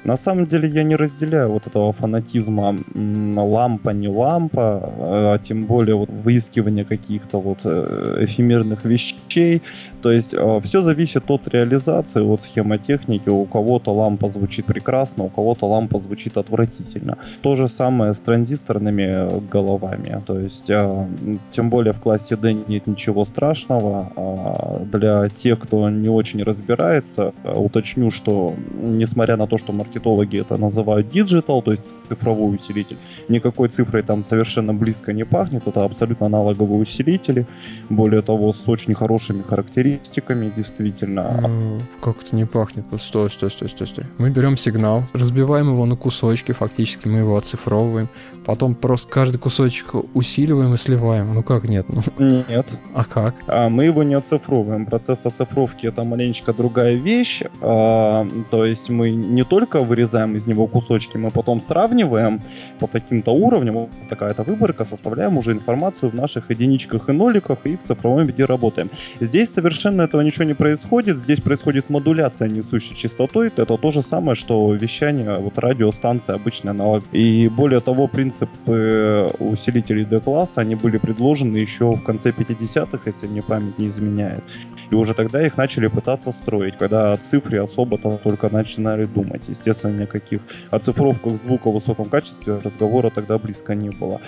На 0.03 0.17
самом 0.17 0.47
деле 0.47 0.69
я 0.69 0.83
не 0.83 0.95
разделяю 0.95 1.49
вот 1.51 1.67
этого 1.67 1.93
фанатизма 1.93 2.75
лампа, 2.95 3.89
не 3.89 4.07
лампа, 4.07 4.93
а 4.97 5.37
тем 5.39 5.65
более 5.65 5.95
вот 5.95 6.09
выискивание 6.09 6.85
каких-то 6.85 7.39
вот 7.39 7.59
э, 7.63 8.25
эфемерных 8.25 8.85
вещей. 8.85 9.61
То 10.01 10.11
есть 10.11 10.33
э, 10.33 10.61
все 10.63 10.81
зависит 10.81 11.29
от 11.29 11.47
реализации, 11.47 12.21
от 12.21 12.41
схемотехники. 12.41 13.29
У 13.29 13.45
кого-то 13.45 13.93
лампа 13.93 14.29
звучит 14.29 14.65
прекрасно, 14.65 15.25
у 15.25 15.29
кого-то 15.29 15.67
лампа 15.67 15.99
звучит 15.99 16.37
отвратительно. 16.37 17.08
То 17.41 17.55
же 17.55 17.67
самое 17.67 18.13
с 18.13 18.19
транзисторными 18.19 19.39
головами. 19.49 20.21
То 20.25 20.39
есть 20.39 20.69
э, 20.69 21.07
тем 21.51 21.69
более 21.69 21.93
в 21.93 21.99
классе 21.99 22.35
D 22.35 22.53
нет 22.53 22.87
ничего 22.87 23.25
страшного. 23.25 24.11
А 24.15 24.79
для 24.91 25.29
тех, 25.29 25.59
кто 25.59 25.89
не 25.89 26.09
очень 26.09 26.43
разбирается, 26.43 27.33
уточню, 27.43 28.11
что 28.11 28.53
несмотря 28.81 29.37
на 29.37 29.47
то, 29.47 29.57
что 29.57 29.73
маркетологи 29.73 30.39
это 30.39 30.57
называют 30.57 31.13
digital, 31.13 31.61
то 31.61 31.71
есть 31.71 31.93
цифровой 32.07 32.55
усилитель. 32.55 32.97
Никакой 33.27 33.69
цифрой 33.69 34.03
там 34.03 34.25
совершенно 34.25 34.73
близко 34.73 35.13
не 35.13 35.23
пахнет. 35.23 35.67
Это 35.67 35.85
абсолютно 35.85 36.25
аналоговые 36.25 36.81
усилители. 36.81 37.45
Более 37.89 38.21
того, 38.21 38.53
с 38.53 38.67
очень 38.67 38.93
хорошими 38.93 39.41
характеристиками, 39.41 40.51
действительно. 40.55 41.39
Ну, 41.41 41.79
как 42.01 42.23
это 42.23 42.35
не 42.35 42.45
пахнет? 42.45 42.85
Стой, 42.99 43.29
стой, 43.29 43.51
стой, 43.51 43.69
стой, 43.69 43.87
стой. 43.87 44.05
Мы 44.17 44.29
берем 44.29 44.57
сигнал, 44.57 45.03
разбиваем 45.13 45.69
его 45.71 45.85
на 45.85 45.95
кусочки, 45.95 46.51
фактически 46.51 46.98
мы 47.05 47.19
его 47.19 47.37
оцифровываем. 47.37 48.09
Потом 48.49 48.73
просто 48.73 49.07
каждый 49.07 49.37
кусочек 49.37 49.93
усиливаем 50.15 50.73
и 50.73 50.77
сливаем. 50.77 51.35
Ну 51.35 51.43
как 51.43 51.69
нет? 51.69 51.85
Ну... 51.87 52.01
Нет. 52.17 52.79
А 52.95 53.03
как? 53.03 53.35
А, 53.45 53.69
мы 53.69 53.83
его 53.83 54.01
не 54.01 54.15
оцифровываем. 54.15 54.87
Процесс 54.87 55.23
оцифровки 55.23 55.85
это 55.85 56.03
маленечко 56.03 56.51
другая 56.51 56.95
вещь. 56.95 57.43
А, 57.61 58.27
то 58.49 58.65
есть 58.65 58.89
мы 58.89 59.11
не 59.11 59.43
только 59.43 59.77
вырезаем 59.81 60.35
из 60.35 60.47
него 60.47 60.65
кусочки, 60.65 61.15
мы 61.15 61.29
потом 61.29 61.61
сравниваем 61.61 62.41
по 62.79 62.87
таким-то 62.87 63.33
уровням, 63.33 63.75
вот 63.75 63.89
такая-то 64.09 64.41
выборка, 64.41 64.83
составляем 64.83 65.37
уже 65.37 65.51
информацию 65.51 66.09
в 66.09 66.15
наших 66.15 66.49
единичках 66.49 67.07
и 67.07 67.11
ноликах 67.11 67.59
и 67.65 67.77
в 67.77 67.83
цифровом 67.83 68.25
виде 68.25 68.45
работаем. 68.45 68.89
Здесь 69.19 69.53
совершенно 69.53 70.01
этого 70.01 70.21
ничего 70.21 70.45
не 70.45 70.55
происходит, 70.55 71.19
здесь 71.19 71.39
происходит 71.39 71.91
модуляция 71.91 72.49
несущей 72.49 72.95
частотой, 72.95 73.51
это 73.55 73.77
то 73.77 73.91
же 73.91 74.01
самое, 74.01 74.33
что 74.33 74.73
вещание, 74.73 75.37
вот 75.37 75.59
радиостанция 75.59 76.33
обычный 76.33 76.71
аналог. 76.71 77.03
И 77.11 77.47
более 77.47 77.79
того, 77.79 78.07
принципы 78.39 79.29
усилителей 79.39 80.05
D-класса, 80.05 80.61
они 80.61 80.75
были 80.75 80.97
предложены 80.97 81.57
еще 81.57 81.91
в 81.91 82.03
конце 82.03 82.29
50-х, 82.29 82.99
если 83.05 83.27
мне 83.27 83.41
память 83.41 83.79
не 83.79 83.87
изменяет. 83.87 84.43
И 84.91 84.95
уже 84.95 85.13
тогда 85.13 85.45
их 85.45 85.57
начали 85.57 85.87
пытаться 85.87 86.31
строить, 86.31 86.77
когда 86.77 87.13
о 87.13 87.17
цифре 87.17 87.61
особо-то 87.61 88.19
только 88.23 88.49
начинали 88.49 89.05
думать. 89.05 89.43
Естественно, 89.49 90.01
никаких 90.01 90.41
оцифровках 90.71 91.33
звука 91.33 91.69
в 91.69 91.73
высоком 91.73 92.05
качестве 92.05 92.59
разговора 92.63 93.09
тогда 93.09 93.37
близко 93.37 93.75
не 93.75 93.89
было. 93.89 94.19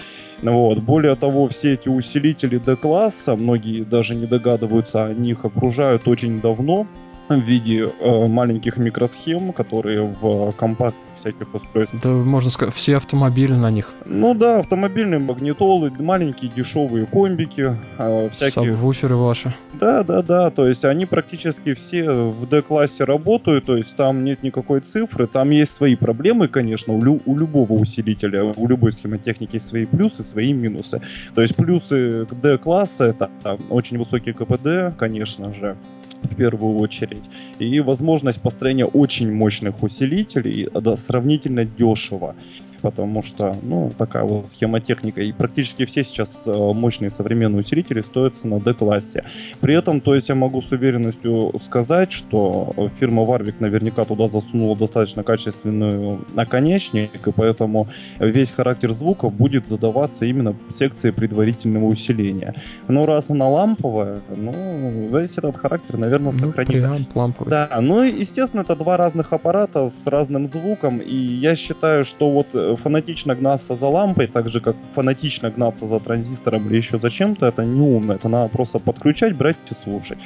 Вот. 0.41 0.79
Более 0.79 1.15
того, 1.15 1.47
все 1.47 1.73
эти 1.73 1.89
усилители 1.89 2.57
D-класса, 2.57 3.35
многие 3.35 3.83
даже 3.83 4.15
не 4.15 4.25
догадываются, 4.25 5.05
о 5.05 5.13
них 5.13 5.45
окружают 5.45 6.07
очень 6.07 6.41
давно 6.41 6.87
в 7.29 7.39
виде 7.39 7.89
э, 7.99 8.27
маленьких 8.27 8.77
микросхем, 8.77 9.53
которые 9.53 10.01
в 10.01 10.51
компакт 10.51 10.95
всяких 11.15 11.53
устройств. 11.53 11.95
Да, 12.01 12.09
можно 12.09 12.49
сказать, 12.49 12.73
все 12.73 12.97
автомобили 12.97 13.53
на 13.53 13.69
них. 13.69 13.93
Ну 14.05 14.33
да, 14.33 14.59
автомобильные 14.59 15.19
магнитолы, 15.19 15.91
маленькие 15.99 16.51
дешевые 16.51 17.05
комбики, 17.05 17.77
э, 17.97 18.29
всякие... 18.31 18.73
Сабвуферы 18.73 19.15
ваши. 19.15 19.53
Да, 19.73 20.03
да, 20.03 20.21
да, 20.21 20.49
то 20.49 20.67
есть 20.67 20.83
они 20.83 21.05
практически 21.05 21.73
все 21.73 22.11
в 22.11 22.47
D-классе 22.47 23.03
работают, 23.03 23.65
то 23.65 23.77
есть 23.77 23.95
там 23.95 24.23
нет 24.23 24.43
никакой 24.43 24.81
цифры, 24.81 25.27
там 25.27 25.49
есть 25.51 25.73
свои 25.73 25.95
проблемы, 25.95 26.47
конечно, 26.47 26.93
у, 26.93 27.01
лю- 27.01 27.21
у 27.25 27.37
любого 27.37 27.73
усилителя, 27.73 28.43
у 28.43 28.67
любой 28.67 28.91
схемотехники 28.91 29.55
есть 29.55 29.67
свои 29.67 29.85
плюсы, 29.85 30.23
свои 30.23 30.53
минусы. 30.53 31.01
То 31.35 31.41
есть 31.41 31.55
плюсы 31.55 32.25
D-класса 32.31 33.05
это 33.05 33.29
там, 33.43 33.59
очень 33.69 33.97
высокий 33.97 34.33
КПД, 34.33 34.97
конечно 34.97 35.53
же, 35.53 35.77
в 36.23 36.35
первую 36.35 36.77
очередь. 36.77 37.23
И 37.59 37.79
возможность 37.79 38.41
построения 38.41 38.85
очень 38.85 39.31
мощных 39.31 39.83
усилителей 39.83 40.69
да, 40.73 40.97
сравнительно 40.97 41.65
дешево 41.65 42.35
потому 42.81 43.23
что, 43.23 43.55
ну, 43.61 43.91
такая 43.97 44.23
вот 44.23 44.49
схемотехника. 44.49 45.21
И 45.21 45.31
практически 45.31 45.85
все 45.85 46.03
сейчас 46.03 46.29
э, 46.45 46.51
мощные 46.51 47.11
современные 47.11 47.61
усилители 47.61 48.01
стоят 48.01 48.43
на 48.43 48.59
D-классе. 48.59 49.23
При 49.59 49.75
этом, 49.75 50.01
то 50.01 50.15
есть 50.15 50.29
я 50.29 50.35
могу 50.35 50.61
с 50.61 50.71
уверенностью 50.71 51.53
сказать, 51.63 52.11
что 52.11 52.73
фирма 52.99 53.23
Warwick 53.23 53.55
наверняка 53.59 54.03
туда 54.03 54.27
засунула 54.27 54.75
достаточно 54.75 55.23
качественную 55.23 56.21
наконечник, 56.33 57.27
и 57.27 57.31
поэтому 57.31 57.87
весь 58.19 58.51
характер 58.51 58.93
звука 58.93 59.29
будет 59.29 59.67
задаваться 59.67 60.25
именно 60.25 60.55
секции 60.73 61.11
предварительного 61.11 61.85
усиления. 61.85 62.55
Но 62.87 63.05
раз 63.05 63.29
она 63.29 63.47
ламповая, 63.47 64.19
ну, 64.35 65.09
весь 65.17 65.37
этот 65.37 65.57
характер, 65.57 65.97
наверное, 65.97 66.31
сохранится. 66.31 66.87
Ну, 66.87 67.05
ламповый. 67.15 67.49
Да, 67.49 67.69
ну, 67.81 68.03
естественно, 68.03 68.61
это 68.61 68.75
два 68.75 68.97
разных 68.97 69.33
аппарата 69.33 69.91
с 70.03 70.07
разным 70.07 70.47
звуком, 70.47 70.99
и 70.99 71.15
я 71.15 71.55
считаю, 71.55 72.03
что 72.03 72.31
вот 72.31 72.47
э, 72.53 72.70
фанатично 72.75 73.35
гнаться 73.35 73.75
за 73.75 73.87
лампой, 73.87 74.27
так 74.27 74.49
же 74.49 74.61
как 74.61 74.75
фанатично 74.95 75.49
гнаться 75.49 75.87
за 75.87 75.99
транзистором 75.99 76.67
или 76.67 76.77
еще 76.77 76.99
за 76.99 77.09
чем-то, 77.09 77.45
это 77.45 77.63
не 77.65 77.81
умно. 77.81 78.13
Это 78.13 78.29
надо 78.29 78.49
просто 78.49 78.79
подключать, 78.79 79.37
брать 79.37 79.57
и 79.69 79.73
слушать. 79.83 80.19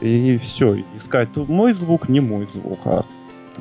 И 0.00 0.38
все, 0.38 0.84
искать 0.96 1.28
мой 1.36 1.72
звук, 1.72 2.08
не 2.08 2.20
мой 2.20 2.48
звук, 2.54 2.80
а 2.84 3.04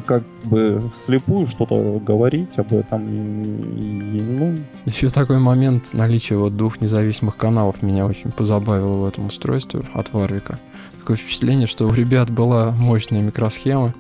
как 0.06 0.24
бы 0.44 0.82
вслепую 0.96 1.48
что-то 1.48 2.00
говорить 2.00 2.58
об 2.58 2.74
этом. 2.74 3.06
И, 3.06 4.22
ну... 4.22 4.56
Еще 4.86 5.10
такой 5.10 5.40
момент 5.40 5.94
наличия 5.94 6.38
вот 6.38 6.56
двух 6.56 6.82
независимых 6.82 7.36
каналов 7.36 7.82
меня 7.82 8.06
очень 8.06 8.32
позабавило 8.32 9.04
в 9.04 9.08
этом 9.08 9.28
устройстве 9.28 9.82
от 9.94 10.14
Варвика. 10.14 10.60
Такое 11.00 11.18
впечатление, 11.18 11.68
что 11.68 11.88
у 11.88 11.94
ребят 11.94 12.30
была 12.30 12.72
мощная 12.72 13.22
микросхема 13.22 13.94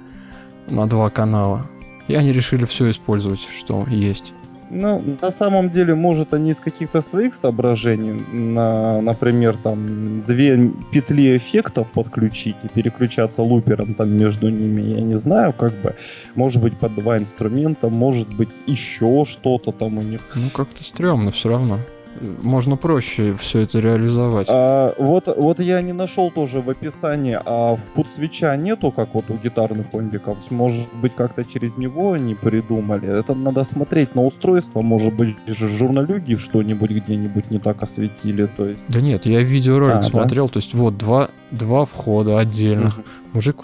на 0.69 0.87
два 0.87 1.09
канала. 1.09 1.67
И 2.07 2.15
они 2.15 2.31
решили 2.31 2.65
все 2.65 2.89
использовать, 2.89 3.41
что 3.59 3.85
есть. 3.89 4.33
Ну, 4.69 5.01
на 5.21 5.31
самом 5.31 5.69
деле, 5.69 5.95
может, 5.95 6.33
они 6.33 6.51
из 6.51 6.59
каких-то 6.59 7.01
своих 7.01 7.35
соображений, 7.35 8.21
на, 8.33 9.01
например, 9.01 9.57
там, 9.57 10.23
две 10.23 10.71
петли 10.91 11.37
эффектов 11.37 11.87
подключить 11.91 12.57
и 12.63 12.67
переключаться 12.67 13.41
лупером 13.43 13.93
там 13.93 14.09
между 14.17 14.49
ними, 14.49 14.81
я 14.81 15.01
не 15.01 15.17
знаю, 15.17 15.53
как 15.53 15.71
бы, 15.81 15.95
может 16.35 16.61
быть, 16.61 16.77
под 16.77 16.95
два 16.95 17.17
инструмента, 17.17 17.87
может 17.87 18.27
быть, 18.35 18.49
еще 18.65 19.23
что-то 19.25 19.71
там 19.71 19.99
у 19.99 20.01
них. 20.01 20.21
Ну, 20.35 20.49
как-то 20.49 20.83
стрёмно 20.83 21.31
все 21.31 21.49
равно 21.49 21.79
можно 22.21 22.77
проще 22.77 23.35
все 23.39 23.59
это 23.59 23.79
реализовать. 23.79 24.47
А, 24.49 24.93
вот, 24.97 25.27
вот 25.27 25.59
я 25.59 25.81
не 25.81 25.93
нашел 25.93 26.31
тоже 26.31 26.61
в 26.61 26.69
описании, 26.69 27.39
а 27.43 27.77
пут 27.95 28.07
свеча 28.15 28.55
нету, 28.55 28.91
как 28.91 29.13
вот 29.13 29.29
у 29.29 29.35
гитарных 29.35 29.89
комбиков. 29.91 30.37
Может 30.49 30.87
быть, 31.01 31.15
как-то 31.15 31.43
через 31.43 31.77
него 31.77 32.13
они 32.13 32.35
придумали. 32.35 33.07
Это 33.07 33.33
надо 33.33 33.63
смотреть 33.63 34.15
на 34.15 34.25
устройство. 34.25 34.81
Может 34.81 35.15
быть, 35.15 35.35
журналюги 35.47 36.35
что-нибудь 36.35 36.91
где-нибудь 36.91 37.51
не 37.51 37.59
так 37.59 37.83
осветили. 37.83 38.45
То 38.45 38.67
есть... 38.67 38.83
Да 38.87 39.01
нет, 39.01 39.25
я 39.25 39.41
видеоролик 39.41 39.97
а, 39.97 40.03
смотрел. 40.03 40.47
Да? 40.47 40.53
То 40.53 40.59
есть 40.59 40.73
вот 40.73 40.97
два, 40.97 41.29
два 41.51 41.85
входа 41.85 42.39
отдельных. 42.39 42.97
Угу. 42.97 43.07
Мужик 43.33 43.57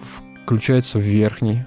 включается 0.46 1.00
в 1.00 1.02
верхний, 1.02 1.66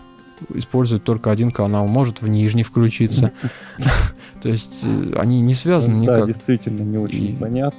использует 0.55 1.05
только 1.05 1.31
один 1.31 1.51
канал, 1.51 1.87
может 1.87 2.23
в 2.23 2.29
нижний 2.29 2.63
включиться. 2.63 3.33
То 4.43 4.49
есть 4.49 4.85
э, 4.85 5.15
они 5.17 5.41
не 5.41 5.55
связаны 5.55 6.03
никак. 6.03 6.21
Да, 6.21 6.27
действительно, 6.27 6.83
не 6.83 6.99
очень 6.99 7.37
понятно. 7.37 7.79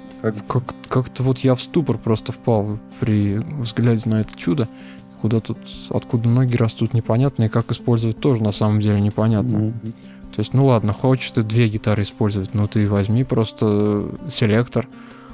Как-то 0.89 1.24
вот 1.24 1.39
я 1.39 1.56
в 1.56 1.62
ступор 1.62 1.98
просто 1.98 2.32
впал 2.32 2.80
при 3.00 3.38
взгляде 3.38 4.10
на 4.10 4.22
это 4.22 4.36
чудо. 4.36 4.67
Куда 5.22 5.39
тут, 5.39 5.58
откуда 5.89 6.30
ноги 6.30 6.56
растут, 6.56 6.93
непонятно, 6.93 7.43
и 7.43 7.50
как 7.50 7.72
использовать 7.72 8.20
тоже 8.20 8.43
на 8.43 8.52
самом 8.52 8.80
деле 8.80 9.02
непонятно. 9.02 9.74
То 10.36 10.41
есть, 10.41 10.54
ну 10.54 10.65
ладно, 10.65 10.93
хочешь 10.93 11.32
ты 11.32 11.41
две 11.41 11.67
гитары 11.67 12.04
использовать, 12.04 12.54
но 12.54 12.67
ты 12.67 12.88
возьми 12.88 13.24
просто 13.24 14.08
селектор, 14.30 14.88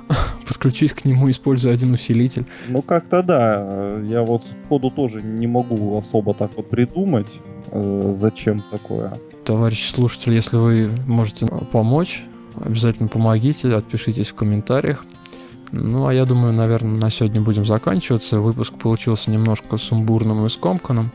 подключись 0.47 0.93
к 0.93 1.03
нему, 1.03 1.29
используя 1.29 1.73
один 1.73 1.93
усилитель. 1.93 2.45
Ну, 2.69 2.81
как-то 2.81 3.21
да. 3.21 3.99
Я 4.05 4.23
вот 4.23 4.43
сходу 4.65 4.89
тоже 4.91 5.21
не 5.21 5.47
могу 5.47 5.97
особо 5.97 6.33
так 6.33 6.51
вот 6.55 6.69
придумать, 6.69 7.27
э, 7.71 8.13
зачем 8.15 8.61
такое. 8.71 9.13
Товарищи 9.45 9.89
слушатели, 9.89 10.35
если 10.35 10.55
вы 10.55 10.89
можете 11.05 11.47
помочь, 11.47 12.23
обязательно 12.55 13.09
помогите, 13.09 13.75
отпишитесь 13.75 14.29
в 14.29 14.35
комментариях. 14.35 15.05
Ну, 15.71 16.07
а 16.07 16.13
я 16.13 16.25
думаю, 16.25 16.53
наверное, 16.53 16.99
на 16.99 17.09
сегодня 17.09 17.41
будем 17.41 17.65
заканчиваться. 17.65 18.39
Выпуск 18.39 18.73
получился 18.75 19.31
немножко 19.31 19.77
сумбурным 19.77 20.45
и 20.45 20.49
скомканным. 20.49 21.11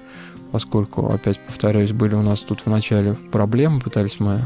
Поскольку, 0.53 1.07
опять 1.07 1.39
повторяюсь, 1.39 1.93
были 1.93 2.15
у 2.15 2.23
нас 2.23 2.41
тут 2.41 2.61
в 2.61 2.67
начале 2.67 3.15
проблемы, 3.15 3.81
пытались 3.81 4.21
мы 4.21 4.41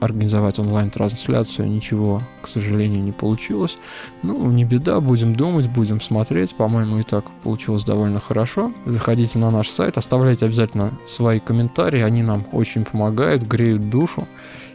организовать 0.00 0.58
онлайн-трансляцию, 0.58 1.68
ничего, 1.68 2.20
к 2.42 2.48
сожалению, 2.48 3.02
не 3.02 3.12
получилось. 3.12 3.76
Ну, 4.22 4.50
не 4.50 4.64
беда, 4.64 5.00
будем 5.00 5.34
думать, 5.34 5.68
будем 5.68 6.00
смотреть, 6.00 6.54
по-моему, 6.54 6.98
и 6.98 7.02
так 7.02 7.24
получилось 7.42 7.84
довольно 7.84 8.20
хорошо. 8.20 8.72
Заходите 8.84 9.38
на 9.38 9.50
наш 9.50 9.68
сайт, 9.68 9.98
оставляйте 9.98 10.46
обязательно 10.46 10.92
свои 11.06 11.40
комментарии, 11.40 12.00
они 12.00 12.22
нам 12.22 12.46
очень 12.52 12.84
помогают, 12.84 13.42
греют 13.42 13.88
душу 13.88 14.26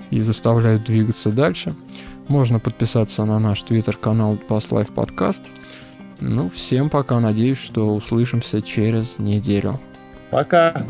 и 0.09 0.21
заставляют 0.21 0.85
двигаться 0.85 1.31
дальше. 1.31 1.75
Можно 2.27 2.59
подписаться 2.59 3.25
на 3.25 3.39
наш 3.39 3.61
твиттер-канал 3.61 4.37
Past 4.47 4.69
Life 4.69 4.93
Podcast. 4.93 5.41
Ну, 6.19 6.49
всем 6.49 6.89
пока. 6.89 7.19
Надеюсь, 7.19 7.57
что 7.57 7.95
услышимся 7.95 8.61
через 8.61 9.17
неделю. 9.17 9.79
Пока. 10.31 10.85